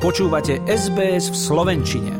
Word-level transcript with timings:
Počúvate 0.00 0.64
SBS 0.64 1.28
v 1.28 1.36
Slovenčine. 1.36 2.12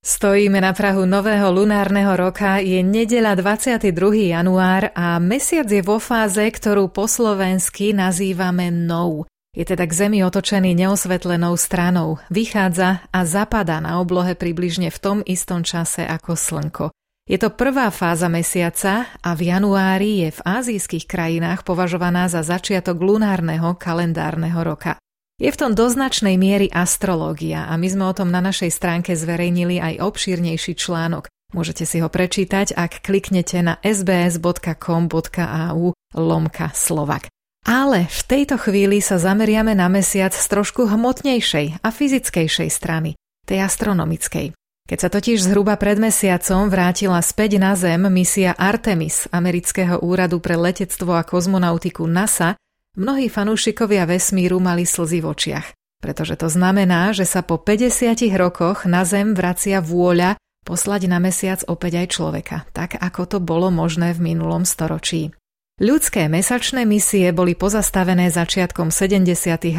Stojíme 0.00 0.64
na 0.64 0.72
Prahu 0.72 1.04
nového 1.04 1.52
lunárneho 1.52 2.16
roka, 2.16 2.56
je 2.56 2.80
nedeľa 2.80 3.36
22. 3.36 3.92
január 4.32 4.88
a 4.96 5.20
mesiac 5.20 5.68
je 5.68 5.84
vo 5.84 6.00
fáze, 6.00 6.40
ktorú 6.40 6.88
po 6.88 7.04
slovensky 7.04 7.92
nazývame 7.92 8.72
nou. 8.72 9.28
Je 9.52 9.68
teda 9.68 9.84
k 9.84 9.92
Zemi 9.92 10.24
otočený 10.24 10.72
neosvetlenou 10.72 11.52
stranou, 11.60 12.16
vychádza 12.32 13.04
a 13.12 13.20
zapadá 13.28 13.84
na 13.84 14.00
oblohe 14.00 14.32
približne 14.32 14.88
v 14.88 14.96
tom 14.96 15.18
istom 15.28 15.68
čase 15.68 16.08
ako 16.08 16.32
Slnko. 16.32 16.86
Je 17.28 17.36
to 17.36 17.52
prvá 17.52 17.92
fáza 17.92 18.32
mesiaca 18.32 19.12
a 19.20 19.36
v 19.36 19.52
januári 19.52 20.24
je 20.24 20.28
v 20.32 20.40
azijských 20.40 21.04
krajinách 21.04 21.60
považovaná 21.60 22.32
za 22.32 22.40
začiatok 22.40 22.96
lunárneho 23.04 23.76
kalendárneho 23.76 24.64
roka. 24.64 24.96
Je 25.34 25.50
v 25.50 25.58
tom 25.58 25.74
do 25.74 25.90
značnej 25.90 26.38
miery 26.38 26.70
astrológia 26.70 27.66
a 27.66 27.74
my 27.74 27.90
sme 27.90 28.06
o 28.06 28.14
tom 28.14 28.30
na 28.30 28.38
našej 28.38 28.70
stránke 28.70 29.18
zverejnili 29.18 29.82
aj 29.82 29.98
obšírnejší 29.98 30.78
článok. 30.78 31.26
Môžete 31.50 31.82
si 31.86 31.98
ho 31.98 32.06
prečítať, 32.06 32.70
ak 32.70 33.02
kliknete 33.02 33.58
na 33.66 33.74
sbs.com.au 33.82 35.82
lomka 36.14 36.70
Slovak. 36.70 37.26
Ale 37.66 38.06
v 38.06 38.20
tejto 38.30 38.62
chvíli 38.62 39.02
sa 39.02 39.18
zameriame 39.18 39.74
na 39.74 39.90
mesiac 39.90 40.30
z 40.30 40.46
trošku 40.46 40.86
hmotnejšej 40.86 41.82
a 41.82 41.88
fyzickejšej 41.90 42.70
strany, 42.70 43.18
tej 43.42 43.66
astronomickej. 43.66 44.54
Keď 44.84 44.98
sa 45.00 45.08
totiž 45.08 45.40
zhruba 45.40 45.80
pred 45.80 45.96
mesiacom 45.96 46.68
vrátila 46.68 47.16
späť 47.24 47.56
na 47.56 47.72
Zem 47.72 48.04
misia 48.12 48.52
Artemis 48.52 49.24
amerického 49.32 50.04
úradu 50.04 50.44
pre 50.44 50.60
letectvo 50.60 51.16
a 51.16 51.24
kozmonautiku 51.24 52.04
NASA, 52.04 52.60
Mnohí 52.94 53.26
fanúšikovia 53.26 54.06
vesmíru 54.06 54.62
mali 54.62 54.86
slzy 54.86 55.18
v 55.18 55.26
očiach, 55.34 55.66
pretože 55.98 56.38
to 56.38 56.46
znamená, 56.46 57.10
že 57.10 57.26
sa 57.26 57.42
po 57.42 57.58
50 57.58 58.30
rokoch 58.38 58.86
na 58.86 59.02
Zem 59.02 59.34
vracia 59.34 59.82
vôľa 59.82 60.38
poslať 60.62 61.10
na 61.10 61.18
mesiac 61.18 61.58
opäť 61.66 62.06
aj 62.06 62.06
človeka, 62.14 62.56
tak 62.70 62.94
ako 62.94 63.22
to 63.26 63.38
bolo 63.42 63.74
možné 63.74 64.14
v 64.14 64.30
minulom 64.30 64.62
storočí. 64.62 65.34
Ľudské 65.82 66.30
mesačné 66.30 66.86
misie 66.86 67.34
boli 67.34 67.58
pozastavené 67.58 68.30
začiatkom 68.30 68.94
70. 68.94 69.26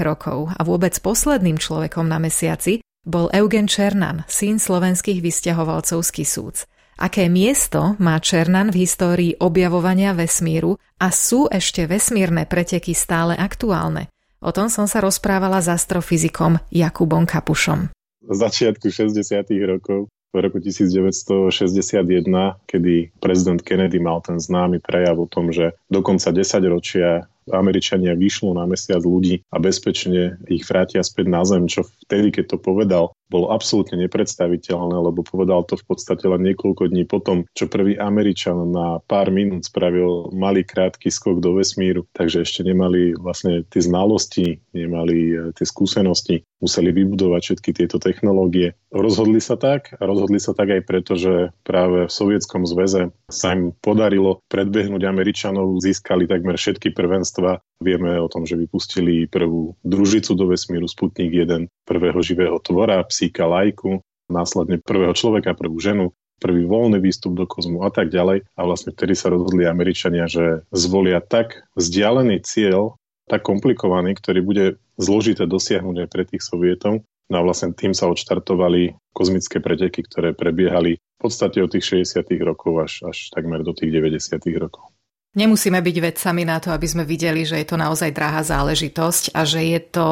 rokov 0.03 0.51
a 0.51 0.59
vôbec 0.67 0.91
posledným 0.99 1.55
človekom 1.55 2.03
na 2.11 2.19
mesiaci 2.19 2.83
bol 3.07 3.31
Eugen 3.31 3.71
Černan, 3.71 4.27
syn 4.27 4.59
slovenských 4.59 5.23
vysťahovalcov 5.23 6.03
z 6.03 6.09
Kisúc. 6.11 6.67
Aké 6.95 7.27
miesto 7.27 7.99
má 7.99 8.15
Černan 8.23 8.71
v 8.71 8.87
histórii 8.87 9.35
objavovania 9.35 10.15
vesmíru 10.15 10.79
a 10.95 11.11
sú 11.11 11.51
ešte 11.51 11.83
vesmírne 11.91 12.47
preteky 12.47 12.95
stále 12.95 13.35
aktuálne? 13.35 14.07
O 14.39 14.55
tom 14.55 14.71
som 14.71 14.87
sa 14.87 15.03
rozprávala 15.03 15.59
s 15.59 15.67
astrofyzikom 15.67 16.55
Jakubom 16.71 17.27
Kapušom. 17.27 17.91
V 18.23 18.33
začiatku 18.33 18.87
60. 18.87 19.27
rokov 19.67 20.07
v 20.31 20.37
roku 20.39 20.63
1961, 20.63 22.31
kedy 22.63 23.11
prezident 23.19 23.59
Kennedy 23.59 23.99
mal 23.99 24.23
ten 24.23 24.39
známy 24.39 24.79
prejav 24.79 25.19
o 25.19 25.27
tom, 25.27 25.51
že 25.51 25.75
do 25.91 25.99
konca 25.99 26.31
10 26.31 26.47
ročia 26.71 27.27
Američania 27.53 28.17
vyšlo 28.17 28.57
na 28.57 28.65
mesiac 28.65 29.01
ľudí 29.01 29.45
a 29.53 29.61
bezpečne 29.61 30.41
ich 30.49 30.65
vrátia 30.65 31.05
späť 31.05 31.25
na 31.29 31.41
Zem, 31.45 31.69
čo 31.69 31.85
vtedy, 32.05 32.33
keď 32.33 32.55
to 32.55 32.57
povedal, 32.57 33.13
bolo 33.29 33.49
absolútne 33.49 33.97
nepredstaviteľné, 34.05 34.95
lebo 35.01 35.25
povedal 35.25 35.65
to 35.65 35.77
v 35.77 35.85
podstate 35.89 36.25
len 36.29 36.45
niekoľko 36.45 36.93
dní 36.93 37.09
potom, 37.09 37.45
čo 37.57 37.65
prvý 37.65 37.97
Američan 37.97 38.69
na 38.69 39.01
pár 39.01 39.33
minút 39.33 39.65
spravil 39.65 40.29
malý 40.29 40.61
krátky 40.61 41.09
skok 41.09 41.41
do 41.41 41.57
vesmíru, 41.57 42.05
takže 42.13 42.45
ešte 42.45 42.61
nemali 42.61 43.17
vlastne 43.17 43.65
tie 43.65 43.81
znalosti, 43.81 44.61
nemali 44.77 45.17
e, 45.33 45.35
tie 45.57 45.65
skúsenosti, 45.65 46.45
museli 46.61 46.93
vybudovať 46.93 47.41
všetky 47.41 47.69
tieto 47.73 47.97
technológie. 47.97 48.77
Rozhodli 48.93 49.41
sa 49.41 49.57
tak 49.57 49.97
a 49.97 50.01
rozhodli 50.05 50.37
sa 50.37 50.53
tak 50.53 50.71
aj 50.71 50.81
preto, 50.85 51.17
že 51.17 51.51
práve 51.65 52.05
v 52.07 52.13
Sovietskom 52.13 52.63
zväze 52.69 53.09
sa 53.27 53.57
im 53.57 53.73
podarilo 53.81 54.39
predbehnúť 54.47 55.01
Američanov, 55.03 55.81
získali 55.81 56.29
takmer 56.29 56.55
všetky 56.55 56.93
prvenstva 56.93 57.34
Vieme 57.83 58.15
o 58.17 58.31
tom, 58.31 58.47
že 58.47 58.55
vypustili 58.55 59.27
prvú 59.27 59.75
družicu 59.83 60.31
do 60.33 60.47
vesmíru 60.47 60.87
Sputnik 60.87 61.27
1, 61.27 61.67
prvého 61.83 62.19
živého 62.23 62.57
tvora, 62.63 63.03
psíka 63.03 63.43
lajku, 63.43 63.99
následne 64.31 64.79
prvého 64.79 65.11
človeka, 65.11 65.53
prvú 65.53 65.77
ženu, 65.83 66.15
prvý 66.39 66.63
voľný 66.63 67.03
výstup 67.03 67.35
do 67.35 67.43
kozmu 67.43 67.83
a 67.83 67.91
tak 67.91 68.15
ďalej. 68.15 68.47
A 68.55 68.61
vlastne 68.63 68.95
vtedy 68.95 69.13
sa 69.15 69.31
rozhodli 69.31 69.67
Američania, 69.67 70.25
že 70.31 70.63
zvolia 70.71 71.19
tak 71.19 71.67
vzdialený 71.75 72.47
cieľ, 72.47 72.95
tak 73.27 73.43
komplikovaný, 73.43 74.15
ktorý 74.15 74.39
bude 74.39 74.65
zložité 74.95 75.43
dosiahnuť 75.43 75.95
aj 76.05 76.07
pre 76.07 76.23
tých 76.23 76.43
sovietov. 76.47 77.03
No 77.27 77.35
a 77.41 77.45
vlastne 77.45 77.73
tým 77.73 77.91
sa 77.91 78.07
odštartovali 78.07 78.95
kozmické 79.11 79.59
preteky, 79.59 80.05
ktoré 80.05 80.31
prebiehali 80.31 80.95
v 80.95 81.19
podstate 81.19 81.59
od 81.59 81.73
tých 81.73 82.05
60. 82.05 82.21
rokov 82.45 82.85
až, 82.85 82.93
až 83.03 83.17
takmer 83.33 83.65
do 83.65 83.73
tých 83.73 83.91
90. 83.91 84.39
rokov. 84.61 84.94
Nemusíme 85.35 85.83
byť 85.83 85.97
vedcami 85.99 86.47
na 86.47 86.63
to, 86.63 86.71
aby 86.71 86.87
sme 86.87 87.03
videli, 87.03 87.43
že 87.43 87.59
je 87.59 87.67
to 87.67 87.75
naozaj 87.75 88.15
drahá 88.15 88.39
záležitosť 88.39 89.35
a 89.35 89.43
že 89.43 89.67
je 89.67 89.79
to 89.83 90.07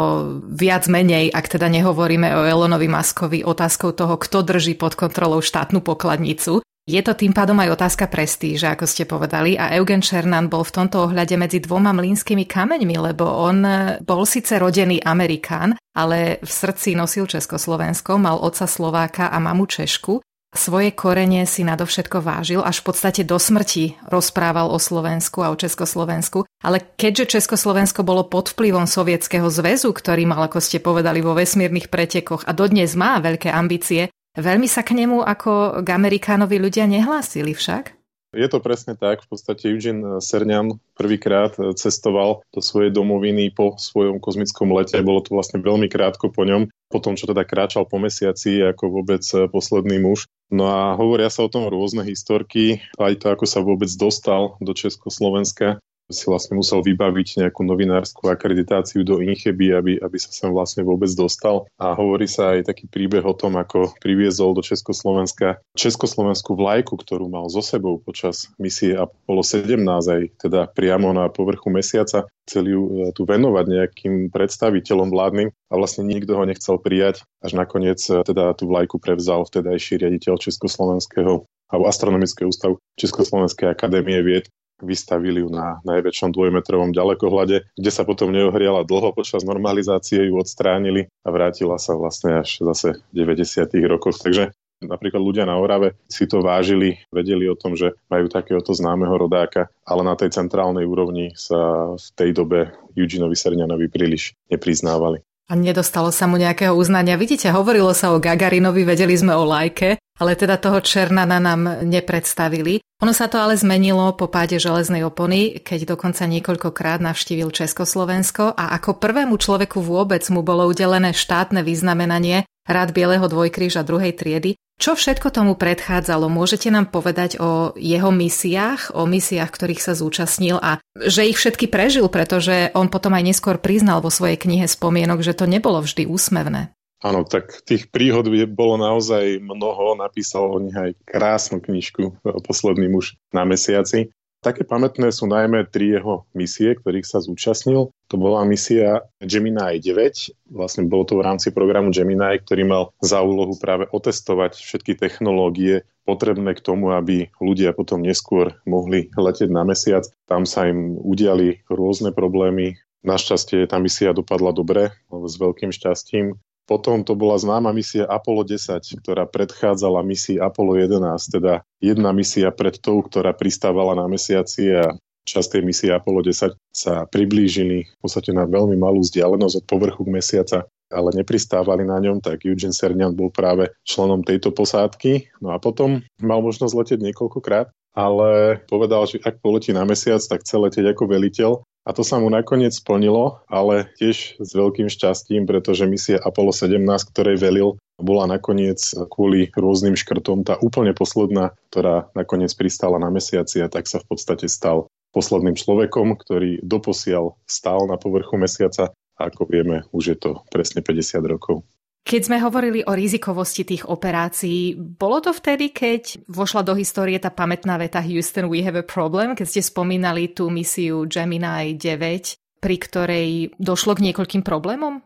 viac 0.52 0.84
menej, 0.92 1.32
ak 1.32 1.48
teda 1.48 1.72
nehovoríme 1.72 2.28
o 2.28 2.44
Elonovi 2.44 2.92
Maskovi, 2.92 3.40
otázkou 3.48 3.96
toho, 3.96 4.20
kto 4.20 4.44
drží 4.44 4.76
pod 4.76 5.00
kontrolou 5.00 5.40
štátnu 5.40 5.80
pokladnicu. 5.80 6.60
Je 6.84 7.00
to 7.00 7.16
tým 7.16 7.32
pádom 7.32 7.56
aj 7.64 7.80
otázka 7.80 8.12
prestíža, 8.12 8.76
ako 8.76 8.84
ste 8.84 9.08
povedali, 9.08 9.56
a 9.56 9.72
Eugen 9.80 10.04
Černan 10.04 10.52
bol 10.52 10.68
v 10.68 10.84
tomto 10.84 11.08
ohľade 11.08 11.40
medzi 11.40 11.64
dvoma 11.64 11.96
mlínskymi 11.96 12.44
kameňmi, 12.44 13.00
lebo 13.00 13.24
on 13.24 13.64
bol 14.04 14.28
síce 14.28 14.60
rodený 14.60 15.00
Amerikán, 15.00 15.80
ale 15.96 16.44
v 16.44 16.52
srdci 16.52 17.00
nosil 17.00 17.32
Československo, 17.32 18.20
mal 18.20 18.36
otca 18.44 18.68
Slováka 18.68 19.32
a 19.32 19.40
mamu 19.40 19.64
Češku 19.64 20.20
svoje 20.54 20.94
korene 20.94 21.46
si 21.50 21.66
nadovšetko 21.66 22.22
vážil, 22.22 22.62
až 22.62 22.82
v 22.82 22.94
podstate 22.94 23.22
do 23.26 23.42
smrti 23.42 23.98
rozprával 24.08 24.70
o 24.70 24.78
Slovensku 24.78 25.42
a 25.42 25.50
o 25.50 25.60
Československu. 25.60 26.46
Ale 26.62 26.82
keďže 26.96 27.38
Československo 27.38 28.06
bolo 28.06 28.26
pod 28.30 28.54
vplyvom 28.54 28.86
Sovietskeho 28.86 29.50
zväzu, 29.50 29.92
ktorý 29.92 30.30
mal, 30.30 30.46
ako 30.46 30.62
ste 30.62 30.78
povedali, 30.78 31.26
vo 31.26 31.34
vesmírnych 31.34 31.90
pretekoch 31.90 32.46
a 32.46 32.54
dodnes 32.54 32.94
má 32.94 33.18
veľké 33.18 33.50
ambície, 33.50 34.14
veľmi 34.38 34.70
sa 34.70 34.86
k 34.86 34.94
nemu 34.98 35.26
ako 35.26 35.82
k 35.82 35.88
Amerikánovi 35.90 36.62
ľudia 36.62 36.86
nehlásili 36.86 37.58
však? 37.58 38.03
Je 38.34 38.50
to 38.50 38.58
presne 38.58 38.98
tak. 38.98 39.22
V 39.24 39.28
podstate 39.30 39.70
Eugene 39.70 40.18
Cernan 40.18 40.82
prvýkrát 40.98 41.54
cestoval 41.78 42.42
do 42.50 42.60
svojej 42.66 42.90
domoviny 42.90 43.54
po 43.54 43.78
svojom 43.78 44.18
kozmickom 44.18 44.74
lete. 44.74 44.98
Bolo 45.06 45.22
to 45.22 45.38
vlastne 45.38 45.62
veľmi 45.62 45.86
krátko 45.86 46.34
po 46.34 46.42
ňom, 46.42 46.66
po 46.90 46.98
tom, 46.98 47.14
čo 47.14 47.30
teda 47.30 47.46
kráčal 47.46 47.86
po 47.86 48.02
mesiaci 48.02 48.66
ako 48.66 48.90
vôbec 48.90 49.22
posledný 49.54 50.02
muž. 50.02 50.26
No 50.50 50.66
a 50.66 50.98
hovoria 50.98 51.30
sa 51.30 51.46
o 51.46 51.50
tom 51.54 51.70
rôzne 51.70 52.02
historky, 52.06 52.82
aj 52.98 53.22
to, 53.22 53.26
ako 53.30 53.46
sa 53.46 53.62
vôbec 53.62 53.90
dostal 53.94 54.58
do 54.58 54.74
Československa 54.74 55.78
si 56.12 56.28
vlastne 56.28 56.60
musel 56.60 56.84
vybaviť 56.84 57.46
nejakú 57.46 57.64
novinárskú 57.64 58.28
akreditáciu 58.28 59.08
do 59.08 59.24
Incheby, 59.24 59.72
aby, 59.72 59.92
aby 60.04 60.18
sa 60.20 60.34
sem 60.36 60.50
vlastne 60.52 60.84
vôbec 60.84 61.08
dostal. 61.16 61.64
A 61.80 61.96
hovorí 61.96 62.28
sa 62.28 62.58
aj 62.58 62.68
taký 62.68 62.92
príbeh 62.92 63.24
o 63.24 63.32
tom, 63.32 63.56
ako 63.56 63.96
priviezol 64.04 64.58
do 64.58 64.64
Československa 64.66 65.64
československú 65.80 66.60
vlajku, 66.60 67.00
ktorú 67.00 67.32
mal 67.32 67.48
so 67.48 67.64
sebou 67.64 68.04
počas 68.04 68.52
misie 68.60 69.00
Apollo 69.00 69.44
17, 69.48 69.80
aj 69.88 70.22
teda 70.44 70.68
priamo 70.76 71.16
na 71.16 71.32
povrchu 71.32 71.72
mesiaca. 71.72 72.28
Chceli 72.44 72.76
ju 72.76 72.82
e, 72.84 72.92
tu 73.16 73.24
venovať 73.24 73.66
nejakým 73.72 74.14
predstaviteľom 74.28 75.08
vládnym 75.08 75.48
a 75.48 75.74
vlastne 75.80 76.04
nikto 76.04 76.36
ho 76.36 76.44
nechcel 76.44 76.76
prijať. 76.76 77.24
Až 77.40 77.56
nakoniec 77.56 78.04
e, 78.12 78.20
teda 78.20 78.52
tú 78.60 78.68
vlajku 78.68 79.00
prevzal 79.00 79.48
vtedajší 79.48 80.04
riaditeľ 80.04 80.36
Československého 80.44 81.48
alebo 81.74 81.90
Astronomického 81.90 82.54
ústavu 82.54 82.78
Československej 83.02 83.66
akadémie 83.72 84.22
vied 84.22 84.46
vystavili 84.82 85.44
ju 85.44 85.50
na 85.52 85.84
najväčšom 85.86 86.34
dvojmetrovom 86.34 86.96
ďalekohľade, 86.96 87.76
kde 87.78 87.92
sa 87.92 88.08
potom 88.08 88.34
neohriala 88.34 88.88
dlho 88.88 89.14
počas 89.14 89.46
normalizácie, 89.46 90.28
ju 90.28 90.40
odstránili 90.40 91.12
a 91.22 91.30
vrátila 91.30 91.78
sa 91.78 91.94
vlastne 91.94 92.42
až 92.42 92.64
zase 92.64 93.00
v 93.14 93.26
90. 93.28 93.70
rokoch. 93.86 94.18
Takže 94.18 94.56
napríklad 94.84 95.22
ľudia 95.24 95.46
na 95.48 95.56
Orave 95.56 95.96
si 96.12 96.28
to 96.28 96.44
vážili, 96.44 97.00
vedeli 97.14 97.48
o 97.48 97.56
tom, 97.56 97.78
že 97.78 97.96
majú 98.12 98.28
takéhoto 98.28 98.76
známeho 98.76 99.16
rodáka, 99.16 99.72
ale 99.88 100.02
na 100.04 100.16
tej 100.18 100.36
centrálnej 100.36 100.84
úrovni 100.84 101.32
sa 101.38 101.94
v 101.96 102.08
tej 102.16 102.30
dobe 102.36 102.74
Eugeneovi 102.98 103.36
Serňanovi 103.36 103.88
príliš 103.88 104.36
nepriznávali. 104.52 105.24
A 105.52 105.60
nedostalo 105.60 106.08
sa 106.16 106.24
mu 106.24 106.40
nejakého 106.40 106.72
uznania. 106.72 107.20
Vidíte, 107.20 107.52
hovorilo 107.52 107.92
sa 107.92 108.16
o 108.16 108.22
Gagarinovi, 108.22 108.88
vedeli 108.88 109.12
sme 109.12 109.36
o 109.36 109.44
Lajke, 109.44 110.00
ale 110.22 110.40
teda 110.40 110.56
toho 110.56 110.80
Černana 110.80 111.42
nám 111.42 111.84
nepredstavili. 111.84 112.80
Ono 113.04 113.12
sa 113.12 113.28
to 113.28 113.36
ale 113.36 113.60
zmenilo 113.60 114.16
po 114.16 114.32
páde 114.32 114.56
železnej 114.56 115.04
opony, 115.04 115.60
keď 115.60 116.00
dokonca 116.00 116.24
niekoľkokrát 116.24 117.04
navštívil 117.04 117.52
Československo 117.52 118.56
a 118.56 118.72
ako 118.80 118.96
prvému 118.96 119.36
človeku 119.36 119.84
vôbec 119.84 120.24
mu 120.32 120.40
bolo 120.40 120.64
udelené 120.72 121.12
štátne 121.12 121.60
vyznamenanie 121.68 122.48
rád 122.68 122.96
Bieleho 122.96 123.26
dvojkríža 123.28 123.84
druhej 123.84 124.16
triedy. 124.16 124.56
Čo 124.82 124.98
všetko 124.98 125.30
tomu 125.30 125.54
predchádzalo? 125.54 126.28
Môžete 126.34 126.74
nám 126.74 126.90
povedať 126.90 127.38
o 127.38 127.78
jeho 127.78 128.10
misiách, 128.10 128.98
o 128.98 129.06
misiách, 129.06 129.48
ktorých 129.54 129.80
sa 129.80 129.94
zúčastnil 129.94 130.58
a 130.58 130.82
že 130.98 131.30
ich 131.30 131.38
všetky 131.38 131.70
prežil, 131.70 132.10
pretože 132.10 132.74
on 132.74 132.90
potom 132.90 133.14
aj 133.14 133.24
neskôr 133.24 133.62
priznal 133.62 134.02
vo 134.02 134.10
svojej 134.10 134.36
knihe 134.36 134.66
spomienok, 134.66 135.22
že 135.22 135.38
to 135.38 135.46
nebolo 135.46 135.80
vždy 135.80 136.10
úsmevné. 136.10 136.74
Áno, 137.04 137.28
tak 137.28 137.52
tých 137.68 137.92
príhod 137.92 138.26
bolo 138.56 138.80
naozaj 138.80 139.44
mnoho. 139.44 140.00
Napísal 140.00 140.48
o 140.48 140.58
nich 140.64 140.74
aj 140.74 140.96
krásnu 141.04 141.60
knižku 141.60 142.24
Posledný 142.24 142.88
muž 142.88 143.20
na 143.36 143.44
mesiaci. 143.44 144.08
Také 144.44 144.68
pamätné 144.68 145.08
sú 145.16 145.24
najmä 145.32 145.72
tri 145.72 145.96
jeho 145.96 146.28
misie, 146.36 146.76
ktorých 146.76 147.08
sa 147.08 147.24
zúčastnil. 147.24 147.96
To 148.12 148.16
bola 148.20 148.44
misia 148.44 149.08
Gemini 149.24 149.80
9. 149.80 150.52
Vlastne 150.52 150.84
bolo 150.92 151.08
to 151.08 151.16
v 151.16 151.24
rámci 151.24 151.56
programu 151.56 151.96
Gemini, 151.96 152.44
ktorý 152.44 152.68
mal 152.68 152.84
za 153.00 153.24
úlohu 153.24 153.56
práve 153.56 153.88
otestovať 153.88 154.60
všetky 154.60 155.00
technológie 155.00 155.88
potrebné 156.04 156.60
k 156.60 156.62
tomu, 156.62 156.92
aby 156.92 157.32
ľudia 157.40 157.72
potom 157.72 158.04
neskôr 158.04 158.60
mohli 158.68 159.08
letieť 159.16 159.48
na 159.48 159.64
mesiac. 159.64 160.04
Tam 160.28 160.44
sa 160.44 160.68
im 160.68 161.00
udiali 161.00 161.64
rôzne 161.72 162.12
problémy. 162.12 162.76
Našťastie 163.08 163.64
tá 163.72 163.80
misia 163.80 164.12
dopadla 164.12 164.52
dobre, 164.52 164.92
s 165.08 165.36
veľkým 165.40 165.72
šťastím. 165.72 166.36
Potom 166.64 167.04
to 167.04 167.14
bola 167.20 167.36
známa 167.36 167.76
misia 167.76 168.08
Apollo 168.08 168.48
10, 168.56 169.04
ktorá 169.04 169.28
predchádzala 169.28 170.00
misii 170.00 170.40
Apollo 170.40 170.80
11, 170.80 171.36
teda 171.40 171.60
jedna 171.84 172.16
misia 172.16 172.56
pred 172.56 172.80
tou, 172.80 173.04
ktorá 173.04 173.36
pristávala 173.36 174.00
na 174.00 174.08
mesiaci 174.08 174.72
a 174.72 174.96
čas 175.28 175.52
tej 175.52 175.64
misie 175.64 175.92
Apollo 175.92 176.24
10 176.32 176.56
sa 176.72 177.04
priblížili 177.08 177.84
v 177.84 177.98
podstate 178.00 178.32
na 178.32 178.48
veľmi 178.48 178.80
malú 178.80 179.04
vzdialenosť 179.04 179.56
od 179.60 179.66
povrchu 179.68 180.04
mesiaca 180.08 180.68
ale 180.94 181.10
nepristávali 181.18 181.84
na 181.84 181.98
ňom, 181.98 182.22
tak 182.22 182.46
Eugene 182.46 182.72
Cernan 182.72 183.18
bol 183.18 183.34
práve 183.34 183.74
členom 183.82 184.22
tejto 184.22 184.54
posádky. 184.54 185.34
No 185.42 185.52
a 185.52 185.58
potom 185.58 186.06
mal 186.22 186.40
možnosť 186.46 186.74
letieť 186.78 187.00
niekoľkokrát, 187.02 187.74
ale 187.98 188.62
povedal, 188.70 189.10
že 189.10 189.18
ak 189.26 189.42
poletí 189.42 189.74
na 189.74 189.84
mesiac, 189.84 190.22
tak 190.22 190.46
chce 190.46 190.56
letieť 190.62 190.94
ako 190.94 191.10
veliteľ 191.10 191.52
a 191.84 191.90
to 191.92 192.02
sa 192.02 192.16
mu 192.20 192.32
nakoniec 192.32 192.72
splnilo, 192.72 193.44
ale 193.52 193.92
tiež 194.00 194.40
s 194.40 194.50
veľkým 194.56 194.88
šťastím, 194.88 195.44
pretože 195.44 195.84
misia 195.84 196.16
Apollo 196.16 196.56
17, 196.56 196.80
ktorej 197.12 197.36
velil, 197.40 197.76
bola 198.00 198.26
nakoniec 198.26 198.80
kvôli 199.12 199.52
rôznym 199.54 199.94
škrtom 199.94 200.48
tá 200.48 200.56
úplne 200.64 200.96
posledná, 200.96 201.54
ktorá 201.70 202.10
nakoniec 202.16 202.56
pristála 202.56 202.98
na 202.98 203.12
mesiaci 203.12 203.62
a 203.62 203.68
tak 203.68 203.86
sa 203.86 204.00
v 204.00 204.16
podstate 204.16 204.48
stal 204.48 204.88
posledným 205.14 205.54
človekom, 205.54 206.18
ktorý 206.18 206.64
doposiaľ 206.66 207.38
stál 207.46 207.86
na 207.86 208.02
povrchu 208.02 208.40
mesiaca 208.40 208.96
a 209.14 209.30
ako 209.30 209.46
vieme, 209.46 209.86
už 209.94 210.04
je 210.10 210.18
to 210.18 210.42
presne 210.50 210.82
50 210.82 211.22
rokov. 211.30 211.62
Keď 212.04 212.22
sme 212.28 212.38
hovorili 212.44 212.84
o 212.84 212.92
rizikovosti 212.92 213.64
tých 213.64 213.88
operácií, 213.88 214.76
bolo 214.76 215.24
to 215.24 215.32
vtedy, 215.32 215.72
keď 215.72 216.28
vošla 216.28 216.68
do 216.68 216.76
histórie 216.76 217.16
tá 217.16 217.32
pamätná 217.32 217.80
veta 217.80 218.04
Houston, 218.04 218.52
we 218.52 218.60
have 218.60 218.76
a 218.76 218.84
problem, 218.84 219.40
keď 219.40 219.48
ste 219.48 219.62
spomínali 219.64 220.36
tú 220.36 220.52
misiu 220.52 221.08
Gemini 221.08 221.80
9, 221.80 222.60
pri 222.60 222.76
ktorej 222.76 223.56
došlo 223.56 223.96
k 223.96 224.12
niekoľkým 224.12 224.44
problémom? 224.44 225.00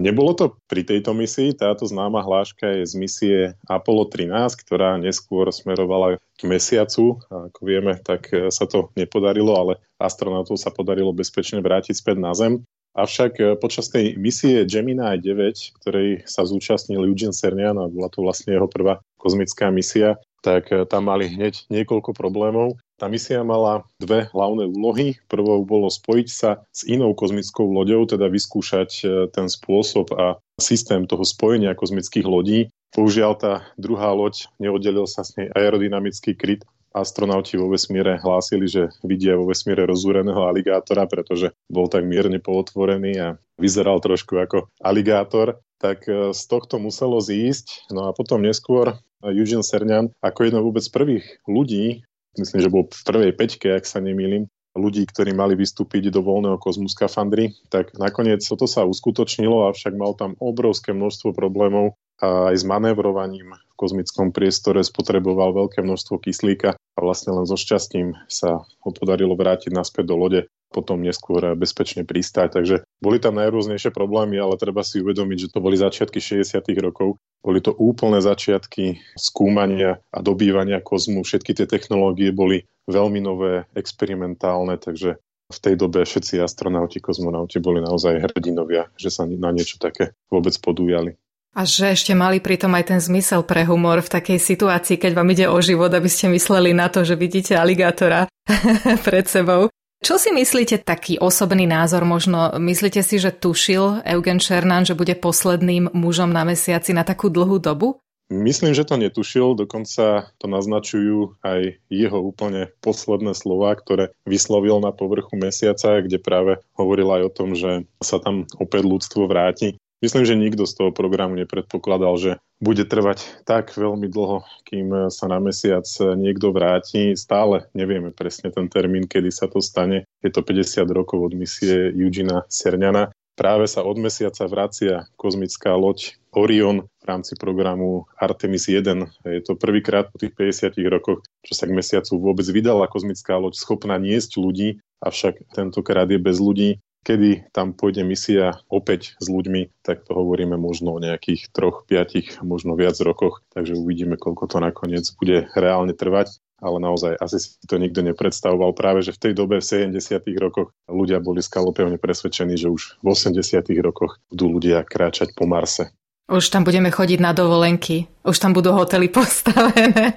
Nebolo 0.00 0.32
to 0.34 0.44
pri 0.66 0.82
tejto 0.82 1.14
misii, 1.14 1.54
táto 1.54 1.86
známa 1.86 2.24
hláška 2.24 2.82
je 2.82 2.82
z 2.88 2.94
misie 2.98 3.38
Apollo 3.70 4.10
13, 4.10 4.58
ktorá 4.66 4.98
neskôr 4.98 5.50
smerovala 5.54 6.18
k 6.34 6.42
mesiacu. 6.50 7.20
Ako 7.30 7.60
vieme, 7.62 7.94
tak 8.00 8.26
sa 8.50 8.64
to 8.66 8.90
nepodarilo, 8.98 9.54
ale 9.54 9.78
astronautov 10.02 10.58
sa 10.58 10.74
podarilo 10.74 11.14
bezpečne 11.14 11.62
vrátiť 11.62 11.94
späť 11.94 12.16
na 12.16 12.32
Zem. 12.34 12.64
Avšak 12.90 13.32
e, 13.38 13.44
počas 13.54 13.86
tej 13.86 14.18
misie 14.18 14.66
Gemini 14.66 15.22
9, 15.22 15.78
ktorej 15.78 16.26
sa 16.26 16.42
zúčastnil 16.42 17.06
Eugene 17.06 17.34
Cernan 17.34 17.78
a 17.78 17.86
bola 17.86 18.10
to 18.10 18.26
vlastne 18.26 18.58
jeho 18.58 18.66
prvá 18.66 18.98
kozmická 19.14 19.70
misia, 19.70 20.18
tak 20.42 20.74
e, 20.74 20.82
tam 20.90 21.06
mali 21.06 21.30
hneď 21.30 21.70
niekoľko 21.70 22.10
problémov. 22.16 22.82
Tá 22.98 23.06
misia 23.06 23.40
mala 23.46 23.86
dve 24.02 24.28
hlavné 24.34 24.68
úlohy. 24.68 25.16
Prvou 25.30 25.64
bolo 25.64 25.88
spojiť 25.88 26.28
sa 26.28 26.66
s 26.74 26.84
inou 26.84 27.14
kozmickou 27.14 27.64
loďou, 27.70 28.04
teda 28.10 28.26
vyskúšať 28.26 28.90
e, 29.00 29.04
ten 29.30 29.46
spôsob 29.46 30.10
a 30.18 30.42
systém 30.58 31.06
toho 31.06 31.22
spojenia 31.22 31.78
kozmických 31.78 32.26
lodí. 32.26 32.68
Použiaľ 32.90 33.38
tá 33.38 33.52
druhá 33.78 34.10
loď, 34.10 34.50
neoddelil 34.58 35.06
sa 35.06 35.22
s 35.22 35.38
nej 35.38 35.46
aerodynamický 35.54 36.34
kryt 36.34 36.66
astronauti 36.90 37.54
vo 37.54 37.70
vesmíre 37.70 38.18
hlásili, 38.18 38.66
že 38.66 38.90
vidia 39.06 39.38
vo 39.38 39.46
vesmíre 39.46 39.86
rozúreného 39.86 40.46
aligátora, 40.46 41.06
pretože 41.06 41.54
bol 41.70 41.86
tak 41.86 42.02
mierne 42.02 42.42
pootvorený 42.42 43.12
a 43.18 43.28
vyzeral 43.58 44.02
trošku 44.02 44.38
ako 44.38 44.66
aligátor, 44.82 45.62
tak 45.78 46.04
e, 46.10 46.34
z 46.34 46.42
tohto 46.50 46.82
muselo 46.82 47.22
zísť. 47.22 47.90
No 47.94 48.10
a 48.10 48.16
potom 48.16 48.42
neskôr 48.42 48.98
Eugene 49.22 49.64
Cernan 49.64 50.10
ako 50.20 50.50
jedno 50.50 50.60
vôbec 50.66 50.84
prvých 50.90 51.24
ľudí, 51.46 52.02
myslím, 52.38 52.60
že 52.62 52.72
bol 52.72 52.86
v 52.90 53.02
prvej 53.06 53.32
peťke, 53.38 53.68
ak 53.74 53.86
sa 53.86 54.02
nemýlim, 54.02 54.50
ľudí, 54.78 55.02
ktorí 55.06 55.34
mali 55.34 55.58
vystúpiť 55.58 56.14
do 56.14 56.22
voľného 56.22 56.58
kozmu 56.62 56.86
skafandry, 56.86 57.58
tak 57.74 57.90
nakoniec 57.98 58.38
toto 58.46 58.70
sa 58.70 58.86
uskutočnilo, 58.86 59.66
avšak 59.66 59.98
mal 59.98 60.14
tam 60.14 60.38
obrovské 60.38 60.94
množstvo 60.94 61.34
problémov 61.34 61.98
a 62.20 62.52
aj 62.52 62.56
s 62.60 62.64
manévrovaním 62.68 63.56
v 63.56 63.74
kozmickom 63.80 64.30
priestore 64.30 64.84
spotreboval 64.84 65.56
veľké 65.56 65.80
množstvo 65.80 66.20
kyslíka 66.20 66.76
a 66.76 66.98
vlastne 67.00 67.32
len 67.32 67.48
so 67.48 67.56
šťastím 67.56 68.12
sa 68.28 68.62
ho 68.62 68.90
podarilo 68.92 69.32
vrátiť 69.34 69.72
naspäť 69.72 70.04
do 70.12 70.16
lode 70.20 70.40
potom 70.70 71.02
neskôr 71.02 71.58
bezpečne 71.58 72.06
pristáť. 72.06 72.62
Takže 72.62 72.86
boli 73.02 73.18
tam 73.18 73.36
najrôznejšie 73.36 73.90
problémy, 73.90 74.38
ale 74.38 74.54
treba 74.54 74.86
si 74.86 75.02
uvedomiť, 75.02 75.38
že 75.50 75.52
to 75.52 75.58
boli 75.58 75.74
začiatky 75.74 76.22
60. 76.22 76.62
rokov. 76.78 77.18
Boli 77.42 77.58
to 77.58 77.74
úplné 77.74 78.22
začiatky 78.22 79.02
skúmania 79.18 79.98
a 80.14 80.18
dobývania 80.22 80.78
kozmu. 80.78 81.26
Všetky 81.26 81.58
tie 81.58 81.66
technológie 81.66 82.30
boli 82.30 82.70
veľmi 82.86 83.18
nové, 83.18 83.66
experimentálne, 83.74 84.78
takže 84.78 85.18
v 85.50 85.58
tej 85.58 85.74
dobe 85.74 86.06
všetci 86.06 86.38
astronauti, 86.38 87.02
kozmonauti 87.02 87.58
boli 87.58 87.82
naozaj 87.82 88.22
hrdinovia, 88.30 88.86
že 88.94 89.10
sa 89.10 89.26
na 89.26 89.50
niečo 89.50 89.82
také 89.82 90.14
vôbec 90.30 90.54
podujali. 90.62 91.18
A 91.50 91.66
že 91.66 91.98
ešte 91.98 92.14
mali 92.14 92.38
pritom 92.38 92.70
aj 92.78 92.94
ten 92.94 93.00
zmysel 93.02 93.42
pre 93.42 93.66
humor 93.66 94.06
v 94.06 94.12
takej 94.12 94.38
situácii, 94.38 95.02
keď 95.02 95.12
vám 95.18 95.28
ide 95.34 95.46
o 95.50 95.58
život, 95.58 95.90
aby 95.90 96.06
ste 96.06 96.30
mysleli 96.30 96.70
na 96.70 96.86
to, 96.86 97.02
že 97.02 97.18
vidíte 97.18 97.58
aligátora 97.58 98.30
pred 99.06 99.26
sebou. 99.26 99.66
Čo 100.00 100.16
si 100.16 100.32
myslíte, 100.32 100.80
taký 100.80 101.20
osobný 101.20 101.68
názor 101.68 102.08
možno? 102.08 102.56
Myslíte 102.56 103.04
si, 103.04 103.20
že 103.20 103.36
tušil 103.36 104.00
Eugen 104.06 104.40
Černán, 104.40 104.88
že 104.88 104.96
bude 104.96 105.12
posledným 105.12 105.92
mužom 105.92 106.32
na 106.32 106.46
mesiaci 106.48 106.96
na 106.96 107.04
takú 107.04 107.28
dlhú 107.28 107.60
dobu? 107.60 108.00
Myslím, 108.30 108.72
že 108.72 108.86
to 108.86 108.94
netušil, 108.94 109.58
dokonca 109.58 110.30
to 110.38 110.46
naznačujú 110.46 111.34
aj 111.42 111.82
jeho 111.90 112.18
úplne 112.22 112.70
posledné 112.78 113.34
slova, 113.34 113.74
ktoré 113.74 114.14
vyslovil 114.22 114.78
na 114.78 114.94
povrchu 114.94 115.34
mesiaca, 115.34 115.98
kde 115.98 116.22
práve 116.22 116.62
hovoril 116.78 117.10
aj 117.10 117.22
o 117.26 117.34
tom, 117.34 117.58
že 117.58 117.90
sa 117.98 118.22
tam 118.22 118.46
opäť 118.62 118.86
ľudstvo 118.86 119.26
vráti. 119.26 119.82
Myslím, 120.00 120.24
že 120.24 120.32
nikto 120.32 120.64
z 120.64 120.72
toho 120.80 120.90
programu 120.96 121.36
nepredpokladal, 121.36 122.16
že 122.16 122.30
bude 122.56 122.88
trvať 122.88 123.44
tak 123.44 123.76
veľmi 123.76 124.08
dlho, 124.08 124.48
kým 124.64 125.12
sa 125.12 125.28
na 125.28 125.36
mesiac 125.44 125.84
niekto 126.16 126.56
vráti. 126.56 127.12
Stále 127.12 127.68
nevieme 127.76 128.08
presne 128.08 128.48
ten 128.48 128.72
termín, 128.72 129.04
kedy 129.04 129.28
sa 129.28 129.44
to 129.44 129.60
stane. 129.60 130.08
Je 130.24 130.32
to 130.32 130.40
50 130.40 130.88
rokov 130.88 131.20
od 131.20 131.36
misie 131.36 131.92
Eugena 131.92 132.48
Serňana. 132.48 133.12
Práve 133.36 133.68
sa 133.68 133.84
od 133.84 133.96
mesiaca 133.96 134.44
vracia 134.48 135.04
kozmická 135.16 135.72
loď 135.72 136.16
Orion 136.32 136.84
v 136.84 137.04
rámci 137.04 137.36
programu 137.36 138.04
Artemis 138.16 138.68
1. 138.68 139.04
Je 139.24 139.40
to 139.44 139.56
prvýkrát 139.56 140.08
po 140.12 140.20
tých 140.20 140.36
50 140.36 140.76
rokoch, 140.92 141.24
čo 141.44 141.52
sa 141.56 141.64
k 141.64 141.76
mesiacu 141.76 142.20
vôbec 142.20 142.44
vydala 142.48 142.88
kozmická 142.88 143.40
loď 143.40 143.56
schopná 143.56 143.96
niesť 143.96 144.36
ľudí, 144.36 144.80
avšak 145.00 145.56
tentokrát 145.56 146.08
je 146.08 146.20
bez 146.20 146.36
ľudí 146.36 146.80
kedy 147.02 147.50
tam 147.50 147.72
pôjde 147.72 148.04
misia 148.04 148.60
opäť 148.68 149.16
s 149.18 149.26
ľuďmi, 149.26 149.82
tak 149.84 150.04
to 150.04 150.12
hovoríme 150.12 150.54
možno 150.60 150.96
o 150.96 151.02
nejakých 151.02 151.48
troch, 151.50 151.88
piatich, 151.88 152.40
možno 152.44 152.76
viac 152.76 152.96
rokoch, 153.00 153.42
takže 153.52 153.76
uvidíme, 153.76 154.20
koľko 154.20 154.44
to 154.50 154.58
nakoniec 154.60 155.04
bude 155.16 155.48
reálne 155.56 155.96
trvať 155.96 156.40
ale 156.60 156.76
naozaj 156.76 157.16
asi 157.16 157.40
si 157.40 157.56
to 157.64 157.80
nikto 157.80 158.04
nepredstavoval. 158.04 158.76
Práve, 158.76 159.00
že 159.00 159.16
v 159.16 159.20
tej 159.28 159.32
dobe, 159.32 159.58
v 159.58 159.64
70. 159.64 159.96
rokoch, 160.36 160.76
ľudia 160.86 161.18
boli 161.18 161.40
skalopevne 161.40 161.96
presvedčení, 161.96 162.54
že 162.60 162.68
už 162.68 163.00
v 163.00 163.06
80. 163.16 163.64
rokoch 163.80 164.20
budú 164.28 164.60
ľudia 164.60 164.84
kráčať 164.84 165.32
po 165.32 165.48
Marse. 165.48 165.90
Už 166.30 166.46
tam 166.52 166.62
budeme 166.62 166.94
chodiť 166.94 167.18
na 167.18 167.34
dovolenky, 167.34 168.06
už 168.22 168.36
tam 168.38 168.54
budú 168.54 168.70
hotely 168.70 169.10
postavené. 169.16 170.14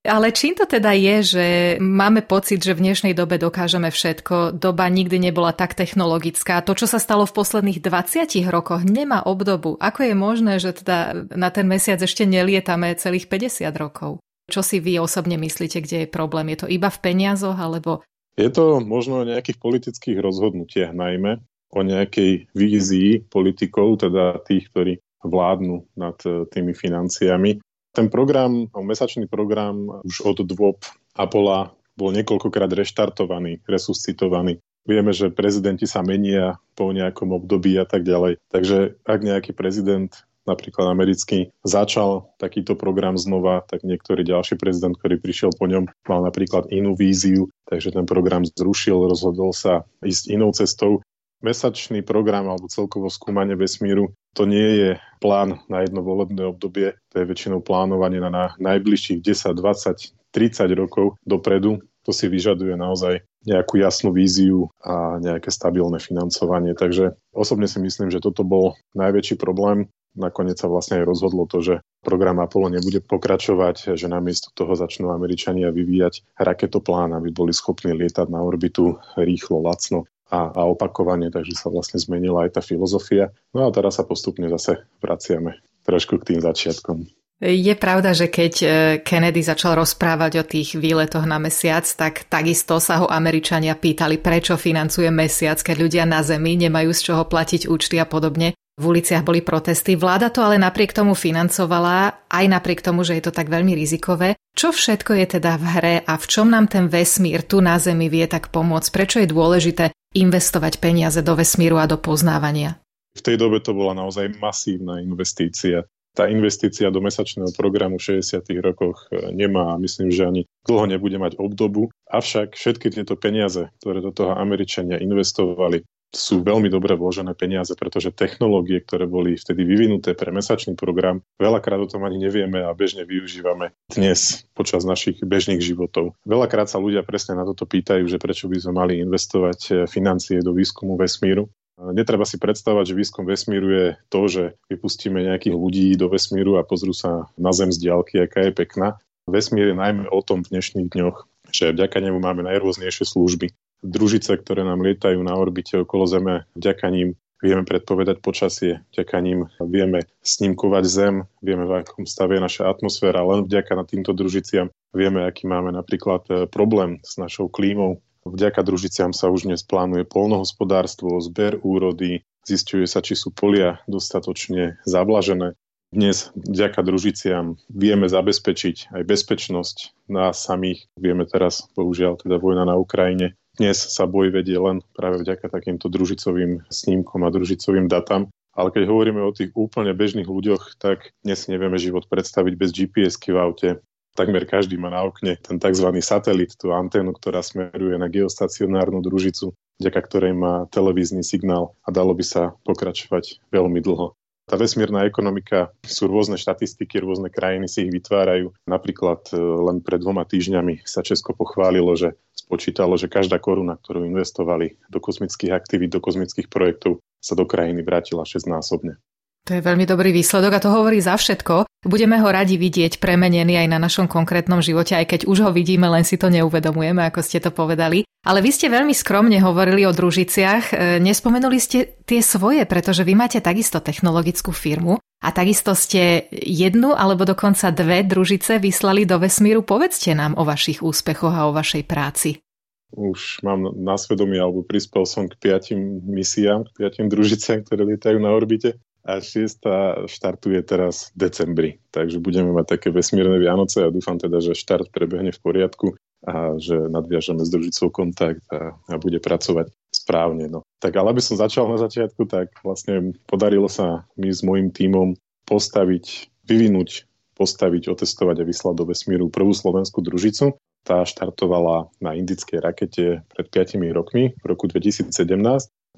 Ale 0.00 0.32
čím 0.32 0.56
to 0.56 0.64
teda 0.64 0.96
je, 0.96 1.16
že 1.20 1.46
máme 1.76 2.24
pocit, 2.24 2.64
že 2.64 2.72
v 2.72 2.88
dnešnej 2.88 3.12
dobe 3.12 3.36
dokážeme 3.36 3.92
všetko, 3.92 4.56
doba 4.56 4.88
nikdy 4.88 5.20
nebola 5.20 5.52
tak 5.52 5.76
technologická. 5.76 6.64
To, 6.64 6.72
čo 6.72 6.88
sa 6.88 6.96
stalo 6.96 7.28
v 7.28 7.36
posledných 7.36 7.84
20 7.84 8.32
rokoch, 8.48 8.80
nemá 8.80 9.20
obdobu. 9.20 9.76
Ako 9.76 10.08
je 10.08 10.14
možné, 10.16 10.56
že 10.56 10.72
teda 10.72 11.28
na 11.36 11.52
ten 11.52 11.68
mesiac 11.68 12.00
ešte 12.00 12.24
nelietame 12.24 12.96
celých 12.96 13.28
50 13.28 13.68
rokov? 13.76 14.24
Čo 14.48 14.64
si 14.64 14.80
vy 14.80 14.96
osobne 15.04 15.36
myslíte, 15.36 15.84
kde 15.84 15.96
je 16.04 16.08
problém? 16.08 16.56
Je 16.56 16.64
to 16.64 16.72
iba 16.72 16.88
v 16.88 17.02
peniazoch, 17.04 17.60
alebo... 17.60 18.00
Je 18.40 18.48
to 18.48 18.80
možno 18.80 19.20
o 19.20 19.28
nejakých 19.28 19.60
politických 19.60 20.16
rozhodnutiach 20.16 20.96
najmä, 20.96 21.44
o 21.76 21.80
nejakej 21.84 22.48
vízii 22.56 23.28
politikov, 23.28 24.00
teda 24.00 24.40
tých, 24.48 24.64
ktorí 24.72 24.96
vládnu 25.20 25.92
nad 26.00 26.16
e, 26.24 26.48
tými 26.48 26.72
financiami. 26.72 27.60
Ten 27.90 28.06
program, 28.06 28.70
mesačný 28.70 29.26
program 29.26 30.02
už 30.06 30.22
od 30.22 30.38
dôb 30.46 30.78
Apola 31.18 31.74
bol 31.98 32.14
niekoľkokrát 32.14 32.70
reštartovaný, 32.70 33.60
resuscitovaný. 33.66 34.62
Vieme, 34.88 35.12
že 35.12 35.28
prezidenti 35.28 35.84
sa 35.84 36.00
menia 36.00 36.56
po 36.72 36.88
nejakom 36.88 37.36
období 37.36 37.76
a 37.76 37.84
tak 37.84 38.06
ďalej. 38.06 38.40
Takže 38.48 38.96
ak 39.04 39.20
nejaký 39.20 39.52
prezident 39.52 40.08
napríklad 40.48 40.88
americký, 40.88 41.52
začal 41.62 42.32
takýto 42.40 42.72
program 42.74 43.20
znova, 43.20 43.62
tak 43.68 43.84
niektorý 43.84 44.24
ďalší 44.24 44.56
prezident, 44.56 44.96
ktorý 44.96 45.20
prišiel 45.20 45.52
po 45.52 45.68
ňom, 45.68 45.86
mal 46.08 46.20
napríklad 46.24 46.72
inú 46.72 46.96
víziu, 46.96 47.52
takže 47.68 47.92
ten 47.92 48.08
program 48.08 48.48
zrušil, 48.48 49.06
rozhodol 49.06 49.52
sa 49.52 49.84
ísť 50.00 50.24
inou 50.32 50.50
cestou. 50.50 51.04
Mesačný 51.40 52.04
program 52.04 52.48
alebo 52.48 52.68
celkovo 52.68 53.08
skúmanie 53.08 53.56
vesmíru 53.56 54.12
to 54.36 54.44
nie 54.44 54.68
je 54.76 54.90
plán 55.18 55.58
na 55.66 55.82
jedno 55.82 56.04
volebné 56.04 56.46
obdobie, 56.46 56.94
to 57.10 57.14
je 57.20 57.26
väčšinou 57.26 57.64
plánovanie 57.64 58.20
na 58.22 58.54
najbližších 58.60 59.24
10, 59.24 59.56
20, 59.56 60.14
30 60.30 60.70
rokov 60.78 61.18
dopredu. 61.26 61.82
To 62.08 62.16
si 62.16 62.32
vyžaduje 62.32 62.76
naozaj 62.80 63.20
nejakú 63.44 63.76
jasnú 63.76 64.16
víziu 64.16 64.72
a 64.80 65.20
nejaké 65.20 65.52
stabilné 65.52 66.00
financovanie. 66.00 66.72
Takže 66.72 67.12
osobne 67.36 67.68
si 67.68 67.76
myslím, 67.76 68.08
že 68.08 68.24
toto 68.24 68.40
bol 68.40 68.72
najväčší 68.96 69.36
problém 69.36 69.88
nakoniec 70.16 70.58
sa 70.58 70.66
vlastne 70.66 71.02
aj 71.02 71.04
rozhodlo 71.06 71.46
to, 71.46 71.62
že 71.62 71.74
program 72.02 72.42
Apollo 72.42 72.74
nebude 72.74 72.98
pokračovať, 73.04 73.94
že 73.94 74.10
namiesto 74.10 74.50
toho 74.54 74.74
začnú 74.74 75.14
Američania 75.14 75.70
vyvíjať 75.70 76.34
raketoplán, 76.34 77.14
aby 77.14 77.30
boli 77.30 77.54
schopní 77.54 77.94
lietať 77.94 78.26
na 78.26 78.42
orbitu 78.42 78.98
rýchlo, 79.14 79.62
lacno 79.62 80.10
a, 80.30 80.54
a 80.54 80.62
opakovane, 80.70 81.28
takže 81.28 81.58
sa 81.58 81.68
vlastne 81.68 81.98
zmenila 81.98 82.46
aj 82.46 82.56
tá 82.56 82.62
filozofia. 82.62 83.34
No 83.50 83.66
a 83.66 83.74
teraz 83.74 83.98
sa 83.98 84.06
postupne 84.06 84.46
zase 84.46 84.86
vraciame 85.02 85.58
trošku 85.82 86.22
k 86.22 86.34
tým 86.34 86.40
začiatkom. 86.40 87.04
Je 87.40 87.72
pravda, 87.72 88.12
že 88.12 88.28
keď 88.28 88.54
e, 88.60 88.66
Kennedy 89.00 89.40
začal 89.40 89.72
rozprávať 89.80 90.32
o 90.36 90.44
tých 90.44 90.76
výletoch 90.76 91.24
na 91.24 91.40
mesiac, 91.40 91.88
tak 91.88 92.28
takisto 92.28 92.76
sa 92.84 93.00
ho 93.00 93.08
Američania 93.08 93.72
pýtali, 93.80 94.20
prečo 94.20 94.60
financuje 94.60 95.08
mesiac, 95.08 95.56
keď 95.56 95.76
ľudia 95.80 96.04
na 96.04 96.20
Zemi 96.20 96.60
nemajú 96.60 96.92
z 96.92 97.00
čoho 97.00 97.24
platiť 97.24 97.64
účty 97.64 97.96
a 97.96 98.04
podobne. 98.04 98.52
V 98.76 98.84
uliciach 98.84 99.24
boli 99.24 99.40
protesty, 99.40 99.96
vláda 99.96 100.28
to 100.28 100.44
ale 100.44 100.60
napriek 100.60 100.92
tomu 100.92 101.16
financovala, 101.16 102.28
aj 102.28 102.44
napriek 102.44 102.84
tomu, 102.84 103.08
že 103.08 103.16
je 103.16 103.24
to 103.24 103.32
tak 103.32 103.48
veľmi 103.48 103.72
rizikové. 103.72 104.36
Čo 104.52 104.76
všetko 104.76 105.16
je 105.20 105.26
teda 105.40 105.56
v 105.56 105.64
hre 105.64 105.96
a 106.04 106.12
v 106.20 106.24
čom 106.28 106.52
nám 106.52 106.68
ten 106.68 106.92
vesmír 106.92 107.40
tu 107.40 107.64
na 107.64 107.80
Zemi 107.80 108.12
vie 108.12 108.28
tak 108.28 108.52
pomôcť? 108.52 108.88
Prečo 108.92 109.16
je 109.16 109.28
dôležité 109.32 109.96
investovať 110.10 110.82
peniaze 110.82 111.22
do 111.22 111.38
vesmíru 111.38 111.78
a 111.78 111.86
do 111.86 111.94
poznávania? 111.94 112.82
V 113.14 113.22
tej 113.22 113.36
dobe 113.38 113.62
to 113.62 113.74
bola 113.74 113.94
naozaj 113.94 114.38
masívna 114.38 115.02
investícia. 115.02 115.86
Tá 116.10 116.26
investícia 116.26 116.90
do 116.90 116.98
mesačného 116.98 117.54
programu 117.54 118.02
v 118.02 118.18
60. 118.18 118.42
rokoch 118.58 119.06
e, 119.14 119.30
nemá 119.30 119.74
a 119.74 119.80
myslím, 119.82 120.10
že 120.10 120.26
ani 120.26 120.42
dlho 120.66 120.90
nebude 120.90 121.14
mať 121.22 121.38
obdobu. 121.38 121.94
Avšak 122.10 122.58
všetky 122.58 122.90
tieto 122.90 123.14
peniaze, 123.14 123.70
ktoré 123.78 124.02
do 124.02 124.10
toho 124.10 124.34
Američania 124.34 124.98
investovali, 124.98 125.86
sú 126.10 126.42
veľmi 126.42 126.66
dobre 126.66 126.98
vložené 126.98 127.38
peniaze, 127.38 127.70
pretože 127.78 128.10
technológie, 128.10 128.82
ktoré 128.82 129.06
boli 129.06 129.38
vtedy 129.38 129.62
vyvinuté 129.62 130.18
pre 130.18 130.34
mesačný 130.34 130.74
program, 130.74 131.22
veľakrát 131.38 131.78
o 131.78 131.90
tom 131.90 132.02
ani 132.02 132.18
nevieme 132.18 132.66
a 132.66 132.74
bežne 132.74 133.06
využívame 133.06 133.70
dnes 133.86 134.42
počas 134.52 134.82
našich 134.82 135.22
bežných 135.22 135.62
životov. 135.62 136.18
Veľakrát 136.26 136.66
sa 136.66 136.82
ľudia 136.82 137.06
presne 137.06 137.38
na 137.38 137.46
toto 137.46 137.62
pýtajú, 137.64 138.10
že 138.10 138.18
prečo 138.18 138.50
by 138.50 138.58
sme 138.58 138.72
mali 138.74 138.92
investovať 138.98 139.60
eh, 139.70 139.74
financie 139.86 140.42
do 140.42 140.50
výskumu 140.50 140.98
vesmíru. 140.98 141.46
Netreba 141.80 142.28
si 142.28 142.36
predstavať, 142.36 142.92
že 142.92 142.98
výskum 142.98 143.24
vesmíru 143.24 143.68
je 143.72 143.86
to, 144.12 144.20
že 144.28 144.42
vypustíme 144.68 145.16
nejakých 145.16 145.56
ľudí 145.56 145.88
do 145.96 146.12
vesmíru 146.12 146.60
a 146.60 146.66
pozrú 146.66 146.92
sa 146.92 147.32
na 147.40 147.56
Zem 147.56 147.72
z 147.72 147.88
diálky, 147.88 148.20
aká 148.20 148.44
je 148.44 148.52
pekná. 148.52 149.00
Vesmír 149.24 149.72
je 149.72 149.80
najmä 149.80 150.04
o 150.12 150.20
tom 150.20 150.44
v 150.44 150.52
dnešných 150.52 150.92
dňoch, 150.92 151.24
že 151.48 151.72
vďaka 151.72 152.04
nemu 152.04 152.20
máme 152.20 152.44
najrôznejšie 152.44 153.08
služby 153.08 153.48
družice, 153.82 154.36
ktoré 154.36 154.64
nám 154.64 154.84
lietajú 154.84 155.20
na 155.20 155.36
orbite 155.36 155.80
okolo 155.80 156.04
Zeme, 156.08 156.48
vďaka 156.56 156.86
ním 156.92 157.16
vieme 157.40 157.64
predpovedať 157.64 158.20
počasie, 158.20 158.84
vďaka 158.92 159.16
ním 159.24 159.48
vieme 159.60 160.04
snímkovať 160.20 160.84
Zem, 160.84 161.16
vieme 161.40 161.64
v 161.64 161.80
akom 161.80 162.04
stave 162.04 162.36
je 162.36 162.44
naša 162.44 162.68
atmosféra, 162.68 163.24
len 163.24 163.48
vďaka 163.48 163.72
na 163.72 163.84
týmto 163.88 164.12
družiciam 164.12 164.68
vieme, 164.92 165.24
aký 165.24 165.48
máme 165.48 165.72
napríklad 165.72 166.22
e, 166.28 166.32
problém 166.46 167.00
s 167.00 167.16
našou 167.16 167.48
klímou. 167.48 168.04
Vďaka 168.28 168.60
družiciam 168.60 169.16
sa 169.16 169.32
už 169.32 169.48
dnes 169.48 169.64
plánuje 169.64 170.04
polnohospodárstvo, 170.04 171.24
zber 171.24 171.56
úrody, 171.64 172.20
zistuje 172.44 172.84
sa, 172.84 173.00
či 173.00 173.16
sú 173.16 173.32
polia 173.32 173.80
dostatočne 173.88 174.76
zavlažené. 174.84 175.56
Dnes 175.90 176.30
vďaka 176.38 176.86
družiciam 176.86 177.58
vieme 177.66 178.06
zabezpečiť 178.06 178.94
aj 178.94 179.02
bezpečnosť 179.02 180.06
nás 180.06 180.38
samých. 180.38 180.86
Vieme 180.94 181.26
teraz, 181.26 181.66
bohužiaľ, 181.74 182.22
teda 182.22 182.38
vojna 182.38 182.62
na 182.62 182.78
Ukrajine 182.78 183.34
dnes 183.58 183.76
sa 183.92 184.08
boj 184.08 184.32
vedie 184.32 184.56
len 184.56 184.80
práve 184.96 185.20
vďaka 185.20 185.52
takýmto 185.52 185.92
družicovým 185.92 186.64
snímkom 186.72 187.26
a 187.26 187.34
družicovým 187.34 187.92
datám. 187.92 188.32
Ale 188.56 188.72
keď 188.72 188.88
hovoríme 188.88 189.20
o 189.20 189.36
tých 189.36 189.52
úplne 189.52 189.92
bežných 189.92 190.24
ľuďoch, 190.24 190.80
tak 190.80 191.12
dnes 191.20 191.44
nevieme 191.44 191.76
život 191.76 192.08
predstaviť 192.08 192.54
bez 192.56 192.70
GPS-ky 192.72 193.36
v 193.36 193.38
aute. 193.38 193.68
Takmer 194.16 194.48
každý 194.48 194.80
má 194.80 194.88
na 194.88 195.06
okne 195.06 195.38
ten 195.38 195.60
tzv. 195.60 195.86
satelit, 196.02 196.56
tú 196.56 196.72
anténu, 196.72 197.14
ktorá 197.14 197.44
smeruje 197.44 197.94
na 198.00 198.10
geostacionárnu 198.10 199.04
družicu, 199.04 199.54
vďaka 199.76 200.00
ktorej 200.08 200.34
má 200.34 200.66
televízny 200.72 201.22
signál 201.22 201.76
a 201.86 201.94
dalo 201.94 202.16
by 202.16 202.24
sa 202.26 202.42
pokračovať 202.66 203.44
veľmi 203.54 203.84
dlho. 203.84 204.16
Tá 204.50 204.58
vesmírna 204.58 205.06
ekonomika 205.06 205.70
sú 205.86 206.10
rôzne 206.10 206.34
štatistiky, 206.34 206.98
rôzne 206.98 207.30
krajiny 207.30 207.70
si 207.70 207.86
ich 207.86 207.94
vytvárajú. 207.94 208.50
Napríklad 208.66 209.30
e, 209.30 209.38
len 209.38 209.78
pred 209.78 210.02
dvoma 210.02 210.26
týždňami 210.26 210.82
sa 210.82 211.06
Česko 211.06 211.38
pochválilo, 211.38 211.94
že 211.94 212.18
spočítalo, 212.34 212.98
že 212.98 213.06
každá 213.06 213.38
koruna, 213.38 213.78
ktorú 213.78 214.02
investovali 214.10 214.74
do 214.90 214.98
kozmických 214.98 215.54
aktivít, 215.54 215.94
do 215.94 216.02
kozmických 216.02 216.50
projektov, 216.50 216.98
sa 217.22 217.38
do 217.38 217.46
krajiny 217.46 217.86
vrátila 217.86 218.26
šestnásobne. 218.26 218.98
To 219.46 219.54
je 219.54 219.62
veľmi 219.62 219.86
dobrý 219.86 220.10
výsledok 220.10 220.58
a 220.58 220.62
to 220.66 220.74
hovorí 220.74 220.98
za 220.98 221.14
všetko. 221.14 221.69
Budeme 221.80 222.20
ho 222.20 222.28
radi 222.28 222.60
vidieť 222.60 223.00
premenený 223.00 223.56
aj 223.56 223.68
na 223.72 223.80
našom 223.80 224.04
konkrétnom 224.04 224.60
živote, 224.60 224.92
aj 224.92 225.16
keď 225.16 225.20
už 225.24 225.48
ho 225.48 225.50
vidíme, 225.50 225.88
len 225.88 226.04
si 226.04 226.20
to 226.20 226.28
neuvedomujeme, 226.28 227.00
ako 227.08 227.24
ste 227.24 227.40
to 227.40 227.48
povedali. 227.48 228.04
Ale 228.20 228.44
vy 228.44 228.52
ste 228.52 228.68
veľmi 228.68 228.92
skromne 228.92 229.40
hovorili 229.40 229.88
o 229.88 229.96
družiciach, 229.96 230.64
e, 230.68 231.00
nespomenuli 231.00 231.56
ste 231.56 231.96
tie 232.04 232.20
svoje, 232.20 232.68
pretože 232.68 233.00
vy 233.00 233.16
máte 233.16 233.40
takisto 233.40 233.80
technologickú 233.80 234.52
firmu 234.52 235.00
a 235.24 235.28
takisto 235.32 235.72
ste 235.72 236.28
jednu 236.28 236.92
alebo 236.92 237.24
dokonca 237.24 237.72
dve 237.72 238.04
družice 238.04 238.60
vyslali 238.60 239.08
do 239.08 239.16
vesmíru. 239.16 239.64
Povedzte 239.64 240.12
nám 240.12 240.36
o 240.36 240.44
vašich 240.44 240.84
úspechoch 240.84 241.32
a 241.32 241.48
o 241.48 241.56
vašej 241.56 241.88
práci. 241.88 242.44
Už 242.92 243.40
mám 243.40 243.72
na 243.72 243.96
svedomí, 243.96 244.36
alebo 244.36 244.68
prispel 244.68 245.08
som 245.08 245.32
k 245.32 245.38
piatim 245.40 246.04
misiám, 246.04 246.68
k 246.68 246.70
piatim 246.76 247.08
družiciam, 247.08 247.64
ktoré 247.64 247.88
lietajú 247.88 248.20
na 248.20 248.36
orbite 248.36 248.76
a 249.00 249.20
šiesta 249.20 250.04
štartuje 250.04 250.60
teraz 250.60 251.12
v 251.16 251.28
decembri. 251.28 251.70
Takže 251.90 252.20
budeme 252.20 252.52
mať 252.52 252.78
také 252.78 252.88
vesmírne 252.92 253.40
Vianoce 253.40 253.84
a 253.84 253.92
dúfam 253.92 254.20
teda, 254.20 254.44
že 254.44 254.58
štart 254.58 254.92
prebehne 254.92 255.32
v 255.32 255.40
poriadku 255.40 255.96
a 256.20 256.60
že 256.60 256.76
nadviažeme 256.76 257.40
s 257.40 257.48
družicou 257.48 257.88
kontakt 257.88 258.44
a, 258.52 258.76
a 258.76 258.94
bude 259.00 259.16
pracovať 259.24 259.72
správne. 259.88 260.52
No. 260.52 260.68
Tak 260.84 260.92
ale 261.00 261.16
aby 261.16 261.22
som 261.24 261.40
začal 261.40 261.64
na 261.72 261.80
začiatku, 261.80 262.28
tak 262.28 262.52
vlastne 262.60 263.16
podarilo 263.24 263.72
sa 263.72 264.04
mi 264.20 264.28
s 264.28 264.44
môjim 264.44 264.68
tímom 264.68 265.16
postaviť, 265.48 266.28
vyvinúť, 266.44 267.08
postaviť, 267.40 267.88
otestovať 267.88 268.44
a 268.44 268.48
vyslať 268.48 268.74
do 268.76 268.84
vesmíru 268.84 269.32
prvú 269.32 269.56
slovenskú 269.56 270.04
družicu. 270.04 270.60
Tá 270.84 271.08
štartovala 271.08 271.88
na 272.04 272.16
indickej 272.16 272.60
rakete 272.60 273.24
pred 273.32 273.46
5 273.48 273.80
rokmi 273.96 274.36
v 274.36 274.44
roku 274.44 274.68
2017 274.68 275.12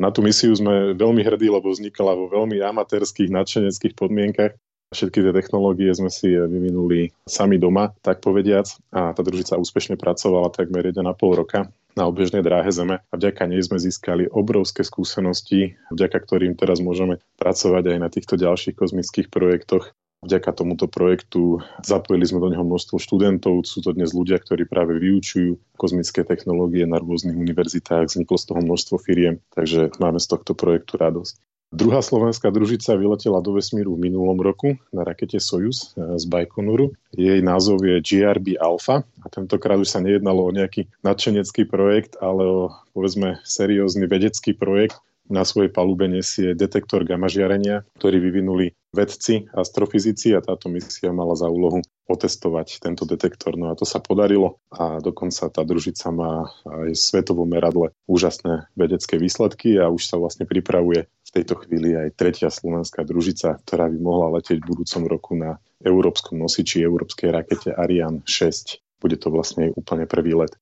na 0.00 0.08
tú 0.08 0.24
misiu 0.24 0.52
sme 0.56 0.96
veľmi 0.96 1.20
hrdí, 1.20 1.52
lebo 1.52 1.68
vznikala 1.68 2.16
vo 2.16 2.28
veľmi 2.32 2.60
amatérských, 2.60 3.28
nadšeneckých 3.28 3.94
podmienkach. 3.96 4.56
Všetky 4.92 5.24
tie 5.24 5.32
technológie 5.32 5.88
sme 5.96 6.12
si 6.12 6.36
vyvinuli 6.36 7.16
sami 7.24 7.56
doma, 7.56 7.96
tak 8.04 8.20
povediac. 8.20 8.68
A 8.92 9.16
tá 9.16 9.24
družica 9.24 9.56
úspešne 9.56 9.96
pracovala 9.96 10.52
takmer 10.52 10.84
1,5 10.92 11.00
roka 11.32 11.72
na 11.96 12.04
obežnej 12.08 12.44
dráhe 12.44 12.68
Zeme 12.72 13.00
a 13.00 13.14
vďaka 13.16 13.48
nej 13.48 13.60
sme 13.64 13.80
získali 13.80 14.28
obrovské 14.28 14.84
skúsenosti, 14.84 15.76
vďaka 15.92 16.24
ktorým 16.24 16.56
teraz 16.56 16.80
môžeme 16.80 17.20
pracovať 17.40 17.84
aj 17.96 17.98
na 18.00 18.08
týchto 18.08 18.36
ďalších 18.36 18.76
kozmických 18.76 19.28
projektoch 19.28 19.92
Vďaka 20.22 20.54
tomuto 20.54 20.86
projektu 20.86 21.58
zapojili 21.82 22.22
sme 22.22 22.38
do 22.38 22.54
neho 22.54 22.62
množstvo 22.62 23.02
študentov. 23.02 23.66
Sú 23.66 23.82
to 23.82 23.90
dnes 23.90 24.14
ľudia, 24.14 24.38
ktorí 24.38 24.70
práve 24.70 24.94
vyučujú 25.02 25.58
kozmické 25.74 26.22
technológie 26.22 26.86
na 26.86 27.02
rôznych 27.02 27.34
univerzitách. 27.34 28.06
Vzniklo 28.06 28.38
z 28.38 28.46
toho 28.46 28.60
množstvo 28.62 28.96
firiem, 29.02 29.42
takže 29.50 29.90
máme 29.98 30.22
z 30.22 30.30
tohto 30.30 30.54
projektu 30.54 30.94
radosť. 30.94 31.42
Druhá 31.72 32.04
slovenská 32.04 32.52
družica 32.52 33.00
vyletela 33.00 33.40
do 33.40 33.56
vesmíru 33.56 33.96
v 33.96 34.12
minulom 34.12 34.36
roku 34.36 34.76
na 34.92 35.08
rakete 35.08 35.40
Soyuz 35.40 35.96
eh, 35.96 36.20
z 36.20 36.24
Baikonuru. 36.28 36.92
Jej 37.16 37.40
názov 37.40 37.80
je 37.82 37.96
GRB 37.98 38.60
Alpha 38.60 39.08
a 39.24 39.26
tentokrát 39.32 39.80
už 39.80 39.88
sa 39.88 40.04
nejednalo 40.04 40.44
o 40.44 40.54
nejaký 40.54 40.86
nadšenecký 41.00 41.64
projekt, 41.66 42.14
ale 42.20 42.44
o 42.44 42.62
povedzme 42.92 43.40
seriózny 43.42 44.04
vedecký 44.04 44.52
projekt. 44.52 45.00
Na 45.32 45.48
svojej 45.48 45.72
palube 45.72 46.04
nesie 46.12 46.52
detektor 46.52 47.08
gamma 47.08 47.32
žiarenia, 47.32 47.88
ktorý 47.96 48.20
vyvinuli 48.20 48.76
vedci, 48.92 49.48
astrofyzici 49.56 50.36
a 50.36 50.44
táto 50.44 50.68
misia 50.68 51.16
mala 51.16 51.32
za 51.32 51.48
úlohu 51.48 51.80
otestovať 52.04 52.76
tento 52.76 53.08
detektor. 53.08 53.56
No 53.56 53.72
a 53.72 53.78
to 53.78 53.88
sa 53.88 54.04
podarilo 54.04 54.60
a 54.68 55.00
dokonca 55.00 55.48
tá 55.48 55.64
družica 55.64 56.12
má 56.12 56.52
aj 56.68 56.92
svetovom 56.92 57.48
meradle 57.48 57.96
úžasné 58.04 58.68
vedecké 58.76 59.16
výsledky 59.16 59.80
a 59.80 59.88
už 59.88 60.04
sa 60.04 60.20
vlastne 60.20 60.44
pripravuje 60.44 61.08
v 61.08 61.30
tejto 61.32 61.64
chvíli 61.64 61.96
aj 61.96 62.20
tretia 62.20 62.52
slovenská 62.52 63.08
družica, 63.08 63.56
ktorá 63.64 63.88
by 63.88 63.96
mohla 63.96 64.36
letieť 64.36 64.60
v 64.60 64.70
budúcom 64.76 65.02
roku 65.08 65.32
na 65.40 65.56
európskom 65.80 66.36
nosiči 66.36 66.84
európskej 66.84 67.32
rakete 67.32 67.72
Ariane 67.72 68.20
6. 68.28 69.00
Bude 69.00 69.16
to 69.16 69.32
vlastne 69.32 69.72
úplne 69.72 70.04
prvý 70.04 70.36
let. 70.36 70.52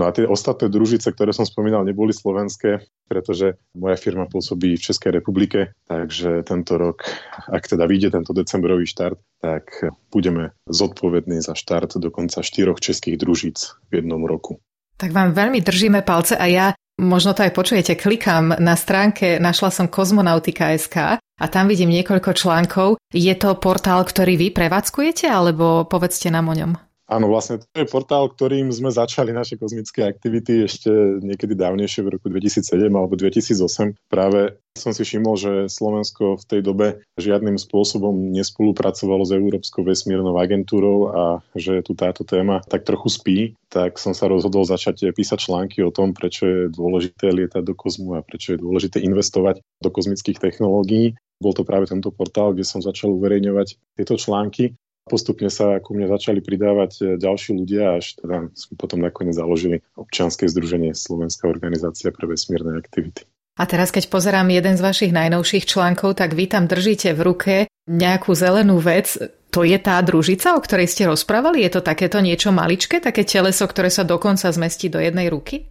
No 0.00 0.08
a 0.08 0.16
tie 0.16 0.24
ostatné 0.24 0.72
družice, 0.72 1.12
ktoré 1.12 1.36
som 1.36 1.44
spomínal, 1.44 1.84
neboli 1.84 2.16
slovenské, 2.16 2.88
pretože 3.04 3.60
moja 3.76 4.00
firma 4.00 4.24
pôsobí 4.24 4.80
v 4.80 4.84
Českej 4.88 5.20
republike, 5.20 5.76
takže 5.84 6.40
tento 6.48 6.80
rok, 6.80 7.04
ak 7.52 7.68
teda 7.68 7.84
vyjde 7.84 8.16
tento 8.16 8.32
decembrový 8.32 8.88
štart, 8.88 9.20
tak 9.44 9.92
budeme 10.08 10.56
zodpovední 10.64 11.44
za 11.44 11.52
štart 11.52 12.00
dokonca 12.00 12.40
štyroch 12.40 12.80
českých 12.80 13.20
družíc 13.20 13.76
v 13.92 14.00
jednom 14.00 14.24
roku. 14.24 14.64
Tak 14.96 15.12
vám 15.12 15.36
veľmi 15.36 15.60
držíme 15.60 16.00
palce 16.00 16.40
a 16.40 16.48
ja 16.48 16.72
Možno 17.00 17.32
to 17.32 17.48
aj 17.48 17.56
počujete, 17.56 17.96
klikám 17.96 18.60
na 18.60 18.76
stránke, 18.76 19.40
našla 19.40 19.72
som 19.72 19.88
kozmonautika.sk 19.88 21.16
a 21.16 21.44
tam 21.48 21.64
vidím 21.64 21.88
niekoľko 21.96 22.36
článkov. 22.36 23.00
Je 23.08 23.32
to 23.40 23.56
portál, 23.56 24.04
ktorý 24.04 24.36
vy 24.36 24.52
prevádzkujete, 24.52 25.24
alebo 25.24 25.88
povedzte 25.88 26.28
nám 26.28 26.52
o 26.52 26.54
ňom? 26.60 26.89
Áno, 27.10 27.26
vlastne 27.26 27.58
to 27.58 27.82
je 27.82 27.90
portál, 27.90 28.30
ktorým 28.30 28.70
sme 28.70 28.94
začali 28.94 29.34
naše 29.34 29.58
kozmické 29.58 30.06
aktivity 30.06 30.70
ešte 30.70 31.18
niekedy 31.18 31.58
dávnejšie 31.58 32.06
v 32.06 32.14
roku 32.14 32.30
2007 32.30 32.86
alebo 32.86 33.18
2008. 33.18 33.98
Práve 34.06 34.62
som 34.78 34.94
si 34.94 35.02
všimol, 35.02 35.34
že 35.34 35.52
Slovensko 35.66 36.38
v 36.38 36.44
tej 36.46 36.60
dobe 36.62 37.02
žiadnym 37.18 37.58
spôsobom 37.58 38.30
nespolupracovalo 38.30 39.26
s 39.26 39.34
Európskou 39.34 39.82
vesmírnou 39.82 40.38
agentúrou 40.38 41.10
a 41.10 41.24
že 41.58 41.82
tu 41.82 41.98
táto 41.98 42.22
téma 42.22 42.62
tak 42.70 42.86
trochu 42.86 43.10
spí, 43.10 43.38
tak 43.66 43.98
som 43.98 44.14
sa 44.14 44.30
rozhodol 44.30 44.62
začať 44.62 45.10
písať 45.10 45.50
články 45.50 45.82
o 45.82 45.90
tom, 45.90 46.14
prečo 46.14 46.46
je 46.46 46.60
dôležité 46.70 47.34
lietať 47.34 47.66
do 47.66 47.74
kozmu 47.74 48.22
a 48.22 48.22
prečo 48.22 48.54
je 48.54 48.62
dôležité 48.62 49.02
investovať 49.02 49.58
do 49.82 49.90
kozmických 49.90 50.38
technológií. 50.38 51.18
Bol 51.42 51.58
to 51.58 51.66
práve 51.66 51.90
tento 51.90 52.14
portál, 52.14 52.54
kde 52.54 52.62
som 52.62 52.78
začal 52.78 53.10
uverejňovať 53.18 53.98
tieto 53.98 54.14
články 54.14 54.78
Postupne 55.10 55.50
sa 55.50 55.82
ku 55.82 55.98
mne 55.98 56.06
začali 56.06 56.38
pridávať 56.38 56.92
e, 57.02 57.02
ďalší 57.18 57.58
ľudia, 57.58 57.98
až 57.98 58.14
teda 58.22 58.46
sme 58.54 58.74
potom 58.78 59.02
nakoniec 59.02 59.34
založili 59.34 59.82
občianske 59.98 60.46
združenie 60.46 60.94
Slovenská 60.94 61.50
organizácia 61.50 62.14
pre 62.14 62.30
vesmírne 62.30 62.78
aktivity. 62.78 63.26
A 63.58 63.66
teraz, 63.66 63.90
keď 63.90 64.06
pozerám 64.06 64.46
jeden 64.54 64.78
z 64.78 64.86
vašich 64.86 65.10
najnovších 65.10 65.66
článkov, 65.66 66.14
tak 66.14 66.38
vy 66.38 66.46
tam 66.46 66.70
držíte 66.70 67.10
v 67.12 67.20
ruke 67.26 67.54
nejakú 67.90 68.30
zelenú 68.38 68.78
vec. 68.78 69.18
To 69.50 69.66
je 69.66 69.74
tá 69.82 69.98
družica, 69.98 70.54
o 70.54 70.62
ktorej 70.62 70.86
ste 70.86 71.10
rozprávali? 71.10 71.66
Je 71.66 71.74
to 71.74 71.82
takéto 71.82 72.22
niečo 72.22 72.54
maličké, 72.54 73.02
také 73.02 73.26
teleso, 73.26 73.66
ktoré 73.66 73.90
sa 73.90 74.06
dokonca 74.06 74.46
zmestí 74.46 74.86
do 74.86 75.02
jednej 75.02 75.26
ruky? 75.26 75.66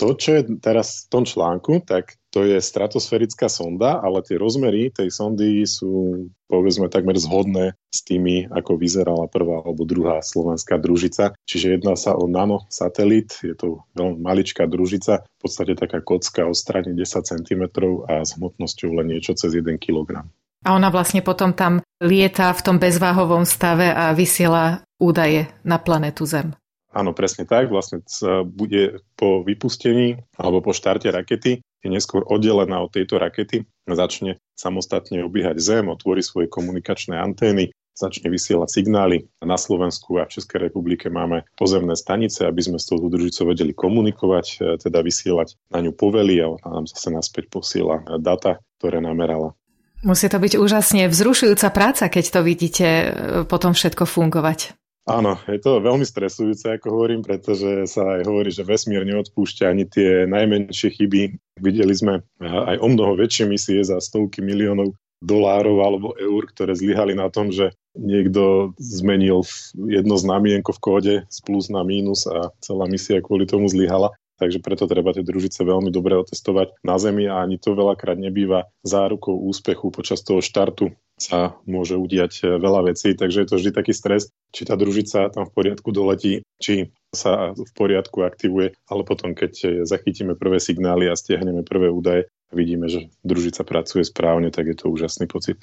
To, 0.00 0.16
čo 0.16 0.40
je 0.40 0.56
teraz 0.64 1.04
v 1.04 1.06
tom 1.12 1.24
článku, 1.28 1.84
tak 1.84 2.16
to 2.32 2.40
je 2.40 2.56
stratosférická 2.56 3.52
sonda, 3.52 4.00
ale 4.00 4.24
tie 4.24 4.40
rozmery 4.40 4.88
tej 4.88 5.12
sondy 5.12 5.68
sú 5.68 6.24
povedzme 6.48 6.88
takmer 6.88 7.20
zhodné 7.20 7.76
s 7.92 8.00
tými, 8.00 8.48
ako 8.48 8.80
vyzerala 8.80 9.28
prvá 9.28 9.60
alebo 9.60 9.84
druhá 9.84 10.24
slovenská 10.24 10.80
družica. 10.80 11.36
Čiže 11.44 11.76
jedná 11.76 12.00
sa 12.00 12.16
o 12.16 12.24
nanosatelit, 12.24 13.44
je 13.44 13.52
to 13.52 13.84
veľmi 13.92 14.24
maličká 14.24 14.64
družica, 14.64 15.20
v 15.20 15.38
podstate 15.42 15.76
taká 15.76 16.00
kocka 16.00 16.48
o 16.48 16.56
strane 16.56 16.96
10 16.96 17.04
cm 17.04 17.62
a 18.08 18.24
s 18.24 18.40
hmotnosťou 18.40 18.96
len 18.96 19.12
niečo 19.12 19.36
cez 19.36 19.52
1 19.52 19.68
kg. 19.76 20.24
A 20.64 20.76
ona 20.76 20.88
vlastne 20.88 21.20
potom 21.20 21.52
tam 21.52 21.84
lieta 22.00 22.52
v 22.56 22.64
tom 22.64 22.76
bezváhovom 22.80 23.44
stave 23.44 23.92
a 23.92 24.16
vysiela 24.16 24.80
údaje 24.96 25.48
na 25.60 25.76
planetu 25.76 26.24
Zem. 26.24 26.56
Áno, 26.90 27.14
presne 27.14 27.46
tak. 27.46 27.70
Vlastne 27.70 28.02
bude 28.50 29.02
po 29.14 29.46
vypustení 29.46 30.26
alebo 30.34 30.58
po 30.60 30.72
štarte 30.74 31.06
rakety 31.10 31.62
je 31.80 31.88
neskôr 31.88 32.22
oddelená 32.28 32.84
od 32.84 32.92
tejto 32.92 33.16
rakety, 33.16 33.64
začne 33.88 34.36
samostatne 34.52 35.24
obiehať 35.24 35.56
Zem, 35.58 35.88
otvorí 35.88 36.20
svoje 36.20 36.46
komunikačné 36.52 37.16
antény, 37.16 37.72
začne 37.96 38.28
vysielať 38.28 38.68
signály. 38.68 39.28
Na 39.40 39.56
Slovensku 39.56 40.20
a 40.20 40.28
v 40.28 40.40
Českej 40.40 40.70
republike 40.70 41.08
máme 41.08 41.48
pozemné 41.56 41.96
stanice, 41.96 42.44
aby 42.46 42.60
sme 42.60 42.78
s 42.78 42.88
touto 42.88 43.08
družicou 43.08 43.52
vedeli 43.52 43.72
komunikovať, 43.72 44.46
e, 44.56 44.56
teda 44.80 45.00
vysielať 45.04 45.56
na 45.72 45.84
ňu 45.84 45.92
povely 45.96 46.40
a 46.40 46.46
nám 46.64 46.88
zase 46.88 47.12
naspäť 47.12 47.52
posiela 47.52 48.00
data, 48.20 48.60
ktoré 48.78 49.00
namerala. 49.00 49.56
Musí 50.00 50.32
to 50.32 50.40
byť 50.40 50.56
úžasne 50.56 51.12
vzrušujúca 51.12 51.68
práca, 51.76 52.08
keď 52.08 52.24
to 52.24 52.40
vidíte 52.40 52.86
e, 52.88 53.06
potom 53.44 53.76
všetko 53.76 54.08
fungovať. 54.08 54.80
Áno, 55.08 55.40
je 55.48 55.58
to 55.58 55.80
veľmi 55.80 56.04
stresujúce, 56.04 56.76
ako 56.76 56.92
hovorím, 56.92 57.24
pretože 57.24 57.88
sa 57.88 58.20
aj 58.20 58.28
hovorí, 58.28 58.52
že 58.52 58.68
vesmír 58.68 59.02
neodpúšťa 59.08 59.64
ani 59.72 59.88
tie 59.88 60.28
najmenšie 60.28 60.92
chyby. 60.92 61.40
Videli 61.56 61.94
sme 61.96 62.20
aj 62.40 62.76
o 62.78 62.86
mnoho 62.86 63.16
väčšie 63.16 63.48
misie 63.48 63.80
za 63.80 63.96
stovky 63.96 64.44
miliónov 64.44 64.92
dolárov 65.20 65.76
alebo 65.84 66.08
eur, 66.16 66.48
ktoré 66.48 66.72
zlyhali 66.72 67.12
na 67.12 67.28
tom, 67.28 67.52
že 67.52 67.76
niekto 67.92 68.72
zmenil 68.80 69.44
jedno 69.76 70.16
znamienko 70.16 70.72
v 70.72 70.80
kóde 70.80 71.14
z 71.28 71.38
plus 71.44 71.68
na 71.68 71.84
mínus 71.84 72.24
a 72.24 72.52
celá 72.64 72.88
misia 72.88 73.20
kvôli 73.20 73.44
tomu 73.44 73.68
zlyhala. 73.68 74.16
Takže 74.40 74.64
preto 74.64 74.88
treba 74.88 75.12
tie 75.12 75.20
družice 75.20 75.60
veľmi 75.60 75.92
dobre 75.92 76.16
otestovať 76.16 76.80
na 76.80 76.96
Zemi 76.96 77.28
a 77.28 77.44
ani 77.44 77.60
to 77.60 77.76
veľakrát 77.76 78.16
nebýva 78.16 78.72
zárukou 78.80 79.36
úspechu 79.36 79.92
počas 79.92 80.24
toho 80.24 80.40
štartu 80.40 80.96
sa 81.20 81.60
môže 81.68 82.00
udiať 82.00 82.32
eh, 82.42 82.46
veľa 82.56 82.90
vecí, 82.90 83.12
takže 83.12 83.44
je 83.44 83.48
to 83.52 83.58
vždy 83.60 83.70
taký 83.76 83.92
stres, 83.92 84.32
či 84.56 84.64
tá 84.64 84.74
družica 84.74 85.28
tam 85.28 85.44
v 85.44 85.52
poriadku 85.52 85.92
doletí, 85.92 86.40
či 86.56 86.88
sa 87.12 87.52
v 87.52 87.70
poriadku 87.76 88.24
aktivuje, 88.24 88.72
ale 88.88 89.02
potom, 89.04 89.36
keď 89.36 89.52
eh, 89.62 89.68
zachytíme 89.84 90.32
prvé 90.34 90.56
signály 90.58 91.12
a 91.12 91.14
stiahneme 91.14 91.60
prvé 91.60 91.92
údaje, 91.92 92.32
vidíme, 92.50 92.88
že 92.88 93.12
družica 93.20 93.62
pracuje 93.68 94.08
správne, 94.08 94.48
tak 94.48 94.72
je 94.72 94.76
to 94.80 94.88
úžasný 94.88 95.28
pocit. 95.28 95.60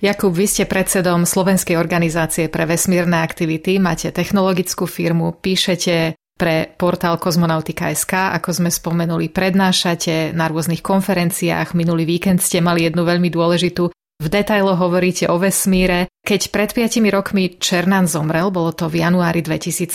Jakub, 0.00 0.32
vy 0.32 0.48
ste 0.48 0.64
predsedom 0.64 1.28
Slovenskej 1.28 1.76
organizácie 1.76 2.48
pre 2.48 2.64
vesmírne 2.64 3.20
aktivity, 3.20 3.76
máte 3.76 4.08
technologickú 4.08 4.88
firmu, 4.88 5.36
píšete 5.36 6.16
pre 6.40 6.72
portál 6.72 7.20
Kozmonautika.sk, 7.20 8.32
ako 8.40 8.48
sme 8.56 8.72
spomenuli, 8.72 9.28
prednášate 9.28 10.32
na 10.32 10.48
rôznych 10.48 10.80
konferenciách. 10.80 11.76
Minulý 11.76 12.08
víkend 12.08 12.40
ste 12.40 12.64
mali 12.64 12.88
jednu 12.88 13.04
veľmi 13.04 13.28
dôležitú 13.28 13.92
v 14.20 14.28
detailoch 14.28 14.76
hovoríte 14.76 15.32
o 15.32 15.40
vesmíre. 15.40 16.12
Keď 16.20 16.52
pred 16.52 16.70
5 16.76 17.00
rokmi 17.08 17.56
Černán 17.56 18.04
zomrel, 18.04 18.52
bolo 18.52 18.68
to 18.76 18.92
v 18.92 19.00
januári 19.00 19.40
2017, 19.40 19.88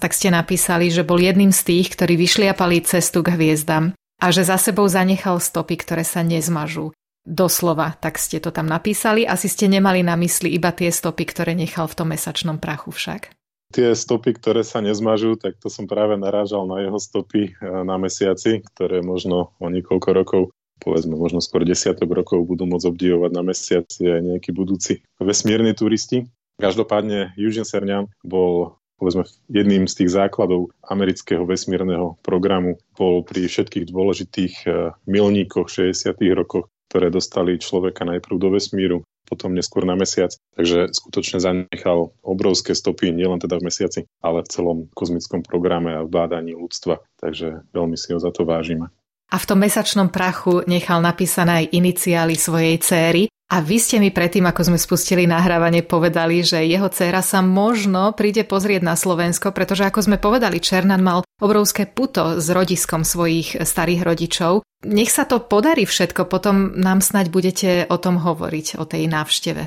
tak 0.00 0.16
ste 0.16 0.32
napísali, 0.32 0.88
že 0.88 1.04
bol 1.04 1.20
jedným 1.20 1.52
z 1.52 1.60
tých, 1.60 1.92
ktorí 1.92 2.16
vyšliapali 2.16 2.80
cestu 2.88 3.20
k 3.20 3.36
hviezdam 3.36 3.92
a 4.16 4.26
že 4.32 4.48
za 4.48 4.56
sebou 4.56 4.88
zanechal 4.88 5.36
stopy, 5.44 5.76
ktoré 5.76 6.08
sa 6.08 6.24
nezmažú. 6.24 6.96
Doslova, 7.28 7.92
tak 8.00 8.16
ste 8.16 8.40
to 8.40 8.48
tam 8.48 8.64
napísali. 8.64 9.28
Asi 9.28 9.52
ste 9.52 9.68
nemali 9.68 10.00
na 10.00 10.16
mysli 10.16 10.56
iba 10.56 10.72
tie 10.72 10.88
stopy, 10.88 11.28
ktoré 11.28 11.52
nechal 11.52 11.84
v 11.84 11.96
tom 12.00 12.16
mesačnom 12.16 12.56
prachu 12.56 12.96
však. 12.96 13.28
Tie 13.74 13.92
stopy, 13.98 14.36
ktoré 14.38 14.62
sa 14.62 14.78
nezmažú, 14.78 15.34
tak 15.34 15.58
to 15.58 15.66
som 15.66 15.90
práve 15.90 16.14
narážal 16.14 16.64
na 16.70 16.86
jeho 16.86 16.98
stopy 17.02 17.50
eh, 17.50 17.82
na 17.82 17.98
mesiaci, 17.98 18.62
ktoré 18.74 19.02
možno 19.02 19.54
o 19.58 19.66
niekoľko 19.66 20.10
rokov 20.14 20.42
povedzme 20.80 21.16
možno 21.16 21.40
skôr 21.40 21.64
desiatok 21.64 22.12
rokov 22.12 22.44
budú 22.44 22.68
môcť 22.68 22.88
obdivovať 22.92 23.30
na 23.32 23.42
mesiaci 23.42 24.00
aj 24.06 24.20
nejakí 24.20 24.50
budúci 24.52 25.00
vesmírni 25.16 25.72
turisti. 25.72 26.28
Každopádne 26.60 27.36
Eugene 27.36 27.68
Cernan 27.68 28.08
bol 28.24 28.76
povedzme 28.96 29.28
jedným 29.52 29.84
z 29.84 30.04
tých 30.04 30.10
základov 30.16 30.72
amerického 30.88 31.44
vesmírneho 31.44 32.16
programu. 32.24 32.80
Bol 32.96 33.20
pri 33.24 33.44
všetkých 33.44 33.88
dôležitých 33.92 34.54
eh, 34.68 34.92
milníkoch 35.04 35.68
60. 35.68 36.16
rokoch, 36.32 36.68
ktoré 36.92 37.12
dostali 37.12 37.60
človeka 37.60 38.08
najprv 38.08 38.36
do 38.40 38.48
vesmíru, 38.56 38.98
potom 39.26 39.52
neskôr 39.52 39.82
na 39.82 39.98
mesiac. 39.98 40.30
Takže 40.54 40.94
skutočne 40.94 41.42
zanechal 41.42 42.14
obrovské 42.22 42.72
stopy 42.72 43.10
nielen 43.10 43.42
teda 43.42 43.58
v 43.58 43.66
mesiaci, 43.66 44.00
ale 44.22 44.46
v 44.46 44.52
celom 44.54 44.78
kozmickom 44.94 45.42
programe 45.42 45.98
a 45.98 46.06
v 46.06 46.12
bádaní 46.14 46.54
ľudstva. 46.54 47.02
Takže 47.18 47.66
veľmi 47.74 47.98
si 47.98 48.14
ho 48.14 48.18
za 48.22 48.30
to 48.30 48.46
vážime 48.46 48.88
a 49.26 49.36
v 49.42 49.48
tom 49.48 49.58
mesačnom 49.58 50.06
prachu 50.06 50.62
nechal 50.70 51.02
napísané 51.02 51.66
aj 51.66 51.74
iniciály 51.74 52.38
svojej 52.38 52.76
céry. 52.78 53.22
A 53.46 53.62
vy 53.62 53.78
ste 53.78 54.02
mi 54.02 54.10
predtým, 54.10 54.42
ako 54.42 54.74
sme 54.74 54.78
spustili 54.78 55.22
nahrávanie, 55.22 55.86
povedali, 55.86 56.42
že 56.42 56.66
jeho 56.66 56.90
dcéra 56.90 57.22
sa 57.22 57.46
možno 57.46 58.10
príde 58.10 58.42
pozrieť 58.42 58.82
na 58.82 58.98
Slovensko, 58.98 59.54
pretože 59.54 59.86
ako 59.86 60.02
sme 60.02 60.18
povedali, 60.18 60.58
Černan 60.58 60.98
mal 60.98 61.22
obrovské 61.38 61.86
puto 61.86 62.42
s 62.42 62.50
rodiskom 62.50 63.06
svojich 63.06 63.62
starých 63.62 64.02
rodičov. 64.02 64.66
Nech 64.82 65.14
sa 65.14 65.30
to 65.30 65.38
podarí 65.38 65.86
všetko, 65.86 66.26
potom 66.26 66.74
nám 66.74 66.98
snaď 67.06 67.30
budete 67.30 67.70
o 67.86 67.96
tom 68.02 68.18
hovoriť, 68.18 68.82
o 68.82 68.84
tej 68.84 69.06
návšteve. 69.06 69.62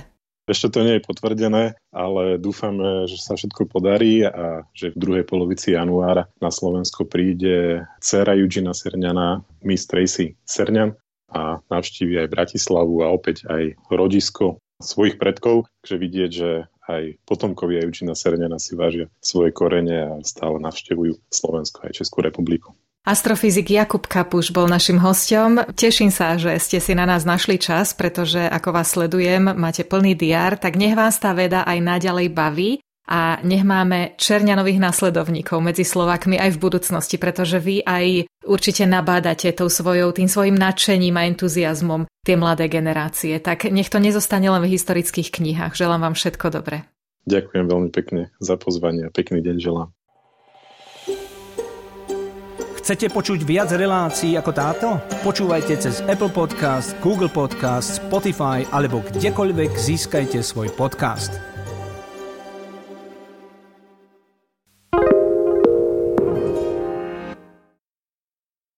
Ešte 0.49 0.75
to 0.75 0.83
nie 0.83 0.99
je 0.99 1.05
potvrdené, 1.05 1.63
ale 1.95 2.35
dúfame, 2.35 3.07
že 3.07 3.15
sa 3.15 3.39
všetko 3.39 3.69
podarí 3.69 4.27
a 4.27 4.67
že 4.75 4.91
v 4.91 4.99
druhej 4.99 5.23
polovici 5.23 5.71
januára 5.71 6.27
na 6.43 6.51
Slovensko 6.51 7.07
príde 7.07 7.87
dcera 8.03 8.35
Eugena 8.35 8.75
Serňana, 8.75 9.39
Miss 9.63 9.87
Tracy 9.87 10.35
Serňan 10.43 10.99
a 11.33 11.61
navštívi 11.69 12.25
aj 12.25 12.31
Bratislavu 12.33 13.05
a 13.05 13.13
opäť 13.13 13.45
aj 13.45 13.77
rodisko 13.89 14.59
svojich 14.79 15.19
predkov, 15.19 15.67
že 15.83 15.99
vidieť, 15.99 16.31
že 16.31 16.67
aj 16.89 17.21
potomkovia 17.27 17.85
Eučina 17.85 18.17
Serňana 18.17 18.57
si 18.57 18.73
vážia 18.73 19.11
svoje 19.21 19.53
korene 19.53 19.97
a 20.01 20.11
stále 20.25 20.57
navštevujú 20.57 21.21
Slovensko 21.29 21.85
aj 21.85 22.01
Českú 22.01 22.25
republiku. 22.25 22.73
Astrofyzik 23.07 23.71
Jakub 23.71 24.03
Kapuš 24.05 24.51
bol 24.51 24.67
našim 24.67 24.99
hostom. 24.99 25.63
Teším 25.71 26.11
sa, 26.11 26.35
že 26.35 26.59
ste 26.59 26.83
si 26.83 26.93
na 26.93 27.07
nás 27.07 27.23
našli 27.23 27.55
čas, 27.55 27.95
pretože 27.95 28.43
ako 28.43 28.75
vás 28.75 28.91
sledujem, 28.91 29.55
máte 29.55 29.87
plný 29.87 30.19
diár, 30.19 30.59
tak 30.59 30.75
nech 30.75 30.93
vás 30.99 31.15
tá 31.15 31.31
veda 31.31 31.63
aj 31.63 31.79
naďalej 31.79 32.27
baví 32.35 32.71
a 33.09 33.41
nech 33.41 33.65
máme 33.65 34.13
Čerňanových 34.21 34.77
nasledovníkov 34.77 35.57
medzi 35.65 35.81
Slovakmi 35.81 36.37
aj 36.37 36.53
v 36.53 36.61
budúcnosti, 36.61 37.17
pretože 37.17 37.57
vy 37.57 37.81
aj 37.81 38.29
určite 38.45 38.85
nabádate 38.85 39.49
tou 39.57 39.65
svojou, 39.65 40.13
tým 40.13 40.29
svojim 40.29 40.53
nadšením 40.53 41.17
a 41.17 41.25
entuziasmom 41.25 42.05
tie 42.21 42.37
mladé 42.37 42.69
generácie. 42.69 43.41
Tak 43.41 43.73
nech 43.73 43.89
to 43.89 43.97
nezostane 43.97 44.45
len 44.45 44.61
v 44.61 44.77
historických 44.77 45.33
knihách. 45.33 45.73
Želám 45.73 46.05
vám 46.05 46.15
všetko 46.15 46.53
dobré. 46.53 46.85
Ďakujem 47.25 47.65
veľmi 47.65 47.89
pekne 47.89 48.29
za 48.37 48.61
pozvanie 48.61 49.09
a 49.09 49.13
pekný 49.13 49.41
deň 49.41 49.57
želám. 49.57 49.89
Chcete 52.79 53.09
počuť 53.13 53.45
viac 53.45 53.69
relácií 53.73 54.33
ako 54.33 54.51
táto? 54.53 54.87
Počúvajte 55.21 55.77
cez 55.77 56.01
Apple 56.09 56.33
Podcast, 56.33 56.97
Google 57.01 57.29
Podcast, 57.29 58.01
Spotify 58.01 58.65
alebo 58.69 59.01
kdekoľvek 59.01 59.77
získajte 59.77 60.41
svoj 60.41 60.73
podcast. 60.73 61.48